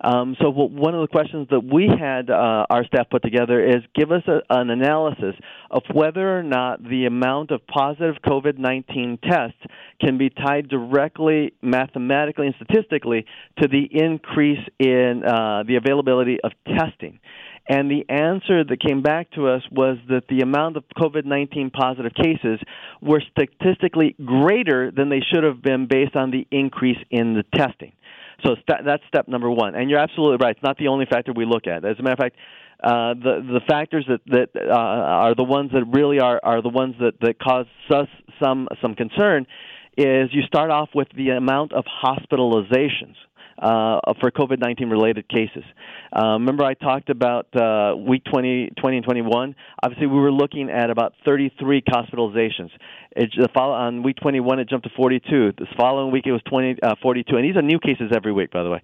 Um, 0.00 0.36
so 0.40 0.50
one 0.50 0.94
of 0.94 1.00
the 1.00 1.08
questions 1.08 1.48
that 1.50 1.60
we 1.60 1.88
had 1.88 2.30
uh, 2.30 2.66
our 2.68 2.84
staff 2.84 3.08
put 3.10 3.22
together 3.22 3.64
is 3.64 3.76
give 3.94 4.12
us 4.12 4.22
a, 4.26 4.40
an 4.50 4.70
analysis 4.70 5.34
of 5.70 5.82
whether 5.92 6.38
or 6.38 6.42
not 6.42 6.82
the 6.82 7.06
amount 7.06 7.50
of 7.50 7.66
positive 7.66 8.16
COVID-19 8.26 9.20
tests 9.22 9.58
can 10.00 10.18
be 10.18 10.30
tied 10.30 10.68
directly, 10.68 11.54
mathematically 11.62 12.46
and 12.46 12.54
statistically, 12.56 13.24
to 13.60 13.68
the 13.68 13.88
increase 13.90 14.64
in 14.78 15.22
uh, 15.24 15.62
the 15.66 15.76
availability 15.76 16.38
of 16.42 16.52
testing. 16.66 17.18
And 17.68 17.90
the 17.90 18.04
answer 18.08 18.62
that 18.62 18.80
came 18.80 19.02
back 19.02 19.32
to 19.32 19.48
us 19.48 19.62
was 19.72 19.98
that 20.08 20.28
the 20.28 20.40
amount 20.40 20.76
of 20.76 20.84
COVID 20.96 21.24
19 21.24 21.70
positive 21.70 22.12
cases 22.14 22.60
were 23.02 23.20
statistically 23.32 24.14
greater 24.24 24.92
than 24.92 25.08
they 25.08 25.20
should 25.32 25.42
have 25.42 25.62
been 25.62 25.88
based 25.88 26.14
on 26.14 26.30
the 26.30 26.46
increase 26.52 26.98
in 27.10 27.34
the 27.34 27.44
testing. 27.56 27.92
So 28.44 28.54
st- 28.68 28.84
that's 28.84 29.02
step 29.08 29.28
number 29.28 29.50
one. 29.50 29.74
And 29.74 29.88
you're 29.90 29.98
absolutely 29.98 30.44
right. 30.44 30.54
It's 30.54 30.62
not 30.62 30.78
the 30.78 30.88
only 30.88 31.06
factor 31.06 31.32
we 31.32 31.46
look 31.46 31.66
at. 31.66 31.84
As 31.84 31.98
a 31.98 32.02
matter 32.02 32.12
of 32.12 32.18
fact, 32.18 32.36
uh, 32.82 33.14
the 33.14 33.40
the 33.40 33.60
factors 33.66 34.06
that 34.08 34.20
that 34.26 34.50
uh, 34.54 34.74
are 34.74 35.34
the 35.34 35.44
ones 35.44 35.70
that 35.72 35.84
really 35.84 36.20
are 36.20 36.38
are 36.42 36.60
the 36.60 36.68
ones 36.68 36.94
that 37.00 37.14
that 37.20 37.38
cause 37.38 37.66
us 37.90 38.08
some 38.42 38.68
some 38.82 38.94
concern 38.94 39.46
is 39.96 40.28
you 40.32 40.42
start 40.42 40.70
off 40.70 40.90
with 40.94 41.08
the 41.16 41.30
amount 41.30 41.72
of 41.72 41.84
hospitalizations 41.86 43.16
uh, 43.58 44.00
for 44.20 44.30
COVID 44.30 44.58
19 44.60 44.90
related 44.90 45.28
cases. 45.28 45.64
Uh, 46.12 46.32
remember, 46.32 46.64
I 46.64 46.74
talked 46.74 47.10
about 47.10 47.46
uh, 47.56 47.96
week 47.96 48.24
20, 48.24 48.72
20 48.78 48.96
and 48.96 49.04
21? 49.04 49.54
Obviously, 49.82 50.06
we 50.06 50.18
were 50.18 50.32
looking 50.32 50.70
at 50.70 50.90
about 50.90 51.14
33 51.24 51.82
hospitalizations. 51.82 52.70
It, 53.12 53.30
follow, 53.54 53.72
on 53.72 54.02
week 54.02 54.16
21, 54.20 54.60
it 54.60 54.68
jumped 54.68 54.86
to 54.86 54.92
42. 54.96 55.52
This 55.58 55.68
following 55.76 56.12
week, 56.12 56.26
it 56.26 56.32
was 56.32 56.42
20, 56.48 56.76
uh, 56.82 56.94
42. 57.02 57.36
And 57.36 57.44
these 57.44 57.56
are 57.56 57.62
new 57.62 57.78
cases 57.78 58.12
every 58.14 58.32
week, 58.32 58.50
by 58.50 58.62
the 58.62 58.70
way. 58.70 58.82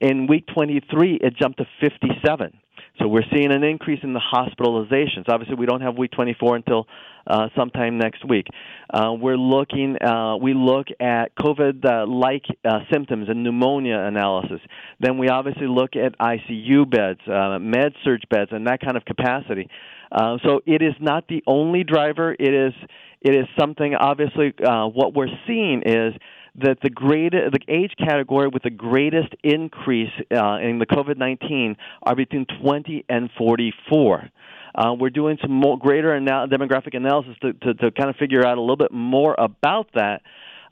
In 0.00 0.26
week 0.26 0.46
23, 0.52 1.20
it 1.22 1.36
jumped 1.36 1.58
to 1.58 1.66
57. 1.80 2.58
So 3.00 3.08
we're 3.08 3.24
seeing 3.32 3.50
an 3.50 3.64
increase 3.64 4.00
in 4.02 4.12
the 4.12 4.20
hospitalizations. 4.20 5.28
Obviously, 5.28 5.56
we 5.56 5.66
don't 5.66 5.80
have 5.80 5.96
week 5.96 6.12
24 6.12 6.56
until 6.56 6.86
uh, 7.26 7.48
sometime 7.56 7.98
next 7.98 8.24
week. 8.28 8.46
Uh, 8.92 9.12
we're 9.18 9.36
looking. 9.36 9.96
Uh, 10.00 10.36
we 10.36 10.54
look 10.54 10.86
at 11.00 11.34
COVID-like 11.34 12.44
uh, 12.64 12.80
symptoms 12.92 13.28
and 13.28 13.42
pneumonia 13.42 13.98
analysis. 13.98 14.60
Then 15.00 15.18
we 15.18 15.28
obviously 15.28 15.66
look 15.66 15.96
at 15.96 16.16
ICU 16.18 16.88
beds, 16.88 17.20
uh, 17.26 17.58
med 17.58 17.94
surg 18.04 18.20
beds, 18.30 18.50
and 18.52 18.66
that 18.68 18.80
kind 18.80 18.96
of 18.96 19.04
capacity. 19.04 19.68
Uh, 20.12 20.38
so 20.44 20.60
it 20.64 20.80
is 20.80 20.94
not 21.00 21.26
the 21.28 21.42
only 21.46 21.82
driver. 21.82 22.32
It 22.32 22.54
is. 22.54 22.74
It 23.20 23.34
is 23.34 23.46
something. 23.58 23.94
Obviously, 23.94 24.52
what 24.60 25.14
we're 25.14 25.34
seeing 25.46 25.82
is 25.84 26.12
that 26.56 26.78
the 26.82 26.90
the 26.90 27.58
age 27.68 27.92
category 27.98 28.48
with 28.48 28.62
the 28.62 28.70
greatest 28.70 29.34
increase 29.42 30.10
uh, 30.32 30.58
in 30.58 30.78
the 30.78 30.86
COVID 30.86 31.16
nineteen 31.16 31.76
are 32.02 32.14
between 32.14 32.46
twenty 32.60 33.04
and 33.08 33.30
forty 33.36 33.72
four. 33.88 34.30
Uh, 34.74 34.92
we're 34.98 35.10
doing 35.10 35.38
some 35.40 35.52
more 35.52 35.78
greater 35.78 36.14
anal- 36.16 36.48
demographic 36.48 36.96
analysis 36.96 37.36
to, 37.40 37.52
to, 37.52 37.74
to 37.74 37.90
kind 37.92 38.10
of 38.10 38.16
figure 38.16 38.44
out 38.44 38.58
a 38.58 38.60
little 38.60 38.76
bit 38.76 38.90
more 38.90 39.36
about 39.38 39.88
that 39.94 40.20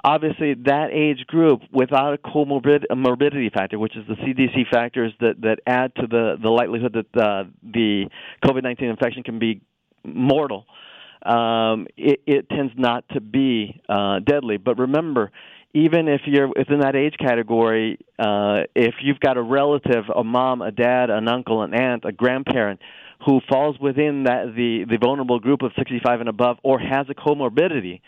obviously 0.04 0.54
that 0.54 0.88
age 0.92 1.26
group 1.26 1.60
without 1.72 2.14
a 2.14 2.18
comorbid 2.18 2.84
a 2.90 2.96
morbidity 2.96 3.50
factor, 3.50 3.78
which 3.78 3.96
is 3.96 4.04
the 4.08 4.14
CDC 4.14 4.68
factors 4.70 5.12
that, 5.20 5.40
that 5.42 5.60
add 5.66 5.94
to 5.96 6.06
the, 6.06 6.36
the 6.42 6.48
likelihood 6.48 6.94
that 6.94 7.22
uh, 7.22 7.44
the 7.62 8.06
COVID 8.44 8.62
19 8.62 8.88
infection 8.88 9.22
can 9.22 9.38
be 9.38 9.60
mortal, 10.04 10.66
um, 11.24 11.86
it, 11.96 12.20
it 12.26 12.48
tends 12.48 12.72
not 12.76 13.04
to 13.10 13.20
be 13.20 13.80
uh, 13.88 14.18
deadly. 14.20 14.56
But 14.56 14.78
remember, 14.78 15.30
even 15.74 16.08
if 16.08 16.22
you're 16.26 16.48
within 16.48 16.80
that 16.80 16.94
age 16.94 17.14
category, 17.18 17.98
uh, 18.18 18.64
if 18.74 18.94
you've 19.02 19.20
got 19.20 19.36
a 19.36 19.42
relative, 19.42 20.04
a 20.14 20.22
mom, 20.22 20.60
a 20.60 20.70
dad, 20.70 21.08
an 21.10 21.28
uncle, 21.28 21.62
an 21.62 21.72
aunt, 21.74 22.04
a 22.04 22.12
grandparent 22.12 22.80
who 23.24 23.40
falls 23.48 23.78
within 23.78 24.24
that 24.24 24.52
the 24.54 24.84
the 24.88 24.98
vulnerable 24.98 25.38
group 25.38 25.62
of 25.62 25.72
65 25.78 26.20
and 26.20 26.28
above, 26.28 26.58
or 26.62 26.78
has 26.78 27.06
a 27.08 27.14
comorbidity, 27.14 28.00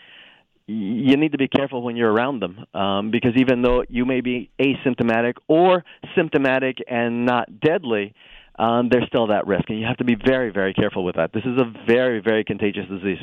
you 0.67 1.17
need 1.17 1.31
to 1.31 1.37
be 1.37 1.47
careful 1.47 1.81
when 1.81 1.95
you're 1.95 2.11
around 2.11 2.39
them 2.39 2.65
um, 2.73 3.11
because 3.11 3.31
even 3.37 3.61
though 3.61 3.83
you 3.87 4.05
may 4.05 4.21
be 4.21 4.49
asymptomatic 4.59 5.35
or 5.47 5.83
symptomatic 6.15 6.77
and 6.87 7.25
not 7.25 7.59
deadly, 7.59 8.13
um, 8.57 8.89
there's 8.89 9.07
still 9.07 9.27
that 9.27 9.47
risk, 9.47 9.69
and 9.69 9.79
you 9.79 9.85
have 9.85 9.97
to 9.97 10.05
be 10.05 10.15
very, 10.15 10.51
very 10.51 10.73
careful 10.73 11.03
with 11.03 11.15
that. 11.15 11.33
This 11.33 11.43
is 11.43 11.57
a 11.59 11.85
very, 11.85 12.21
very 12.21 12.43
contagious 12.43 12.85
disease. 12.89 13.19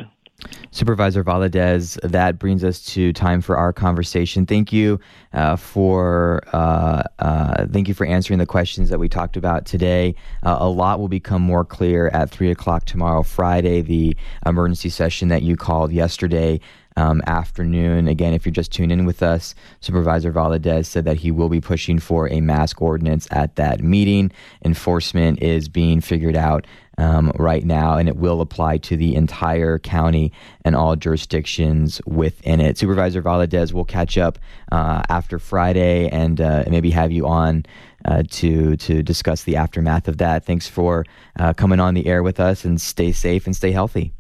Supervisor 0.71 1.23
Valadez, 1.23 2.01
that 2.03 2.39
brings 2.39 2.65
us 2.65 2.83
to 2.87 3.13
time 3.13 3.41
for 3.41 3.57
our 3.57 3.73
conversation. 3.73 4.47
Thank 4.47 4.73
you 4.73 5.01
uh, 5.33 5.57
for 5.57 6.43
uh, 6.53 7.03
uh, 7.19 7.67
thank 7.67 7.89
you 7.89 7.95
for 7.95 8.07
answering 8.07 8.39
the 8.39 8.47
questions 8.47 8.89
that 8.89 8.99
we 8.99 9.09
talked 9.09 9.37
about 9.37 9.67
today. 9.67 10.15
Uh, 10.43 10.57
a 10.61 10.69
lot 10.69 10.99
will 10.99 11.09
become 11.09 11.43
more 11.43 11.65
clear 11.65 12.09
at 12.09 12.31
three 12.31 12.51
o'clock 12.51 12.87
tomorrow, 12.87 13.23
Friday. 13.23 13.83
The 13.83 14.17
emergency 14.47 14.89
session 14.89 15.29
that 15.29 15.43
you 15.43 15.57
called 15.57 15.93
yesterday 15.93 16.61
um, 16.97 17.23
afternoon. 17.27 18.09
Again, 18.09 18.35
if 18.35 18.45
you're 18.45 18.53
just 18.53 18.73
tuning 18.73 19.01
in 19.01 19.07
with 19.07 19.23
us, 19.23 19.55
Supervisor 19.81 20.33
Valadez 20.33 20.87
said 20.87 21.05
that 21.05 21.19
he 21.19 21.31
will 21.31 21.49
be 21.49 21.61
pushing 21.61 21.99
for 21.99 22.29
a 22.31 22.41
mask 22.41 22.81
ordinance 22.83 23.29
at 23.31 23.57
that 23.57 23.83
meeting. 23.83 24.31
Enforcement 24.65 25.43
is 25.43 25.69
being 25.69 26.01
figured 26.01 26.37
out 26.37 26.67
um, 26.99 27.33
right 27.39 27.65
now, 27.65 27.97
and 27.97 28.09
it 28.09 28.17
will 28.17 28.41
apply 28.41 28.79
to 28.79 28.97
the 28.97 29.15
entire 29.15 29.79
county 29.79 30.33
and 30.65 30.77
all 30.77 30.95
jurisdictions 30.95 32.01
within 32.07 32.61
it. 32.61 32.77
Supervisor 32.77 33.23
Valadez 33.23 33.73
will 33.73 33.85
catch 33.85 34.19
up 34.19 34.39
uh, 34.71 35.03
after 35.09 35.39
Friday 35.39 36.09
and 36.09 36.41
uh, 36.41 36.65
maybe 36.69 36.91
have 36.91 37.13
you 37.13 37.27
on. 37.27 37.65
Uh, 38.05 38.25
to 38.31 38.77
to 38.79 39.01
discuss 39.01 39.45
the 39.45 39.55
aftermath 39.55 40.09
of 40.09 40.19
that. 40.19 40.45
Thanks 40.45 40.67
for 40.67 41.05
uh, 41.39 41.53
coming 41.53 41.79
on 41.79 41.95
the 41.95 42.09
air 42.09 42.25
with 42.25 42.41
us, 42.41 42.65
and 42.65 42.81
stay 42.81 43.13
safe 43.13 43.47
and 43.47 43.55
stay 43.55 43.71
healthy. 43.71 44.13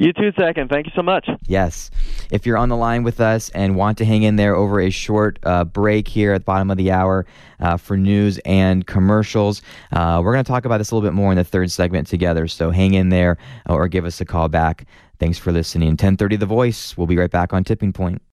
You 0.00 0.14
too, 0.14 0.32
and 0.38 0.70
thank 0.70 0.86
you 0.86 0.92
so 0.96 1.02
much. 1.02 1.28
Yes. 1.46 1.90
If 2.30 2.46
you're 2.46 2.56
on 2.56 2.70
the 2.70 2.76
line 2.76 3.02
with 3.02 3.20
us 3.20 3.50
and 3.50 3.76
want 3.76 3.98
to 3.98 4.06
hang 4.06 4.22
in 4.22 4.36
there 4.36 4.56
over 4.56 4.80
a 4.80 4.88
short 4.88 5.38
uh, 5.42 5.64
break 5.64 6.08
here 6.08 6.32
at 6.32 6.38
the 6.38 6.44
bottom 6.46 6.70
of 6.70 6.78
the 6.78 6.90
hour 6.90 7.26
uh, 7.60 7.76
for 7.76 7.98
news 7.98 8.38
and 8.46 8.86
commercials, 8.86 9.60
uh, 9.92 10.22
we're 10.24 10.32
going 10.32 10.42
to 10.42 10.48
talk 10.48 10.64
about 10.64 10.78
this 10.78 10.90
a 10.90 10.94
little 10.94 11.06
bit 11.06 11.12
more 11.12 11.30
in 11.32 11.36
the 11.36 11.44
third 11.44 11.70
segment 11.70 12.06
together. 12.06 12.48
So 12.48 12.70
hang 12.70 12.94
in 12.94 13.10
there 13.10 13.36
or 13.68 13.88
give 13.88 14.06
us 14.06 14.22
a 14.22 14.24
call 14.24 14.48
back. 14.48 14.86
Thanks 15.18 15.36
for 15.36 15.52
listening. 15.52 15.90
1030 15.90 16.36
The 16.36 16.46
Voice. 16.46 16.96
We'll 16.96 17.06
be 17.06 17.18
right 17.18 17.30
back 17.30 17.52
on 17.52 17.62
Tipping 17.62 17.92
Point. 17.92 18.22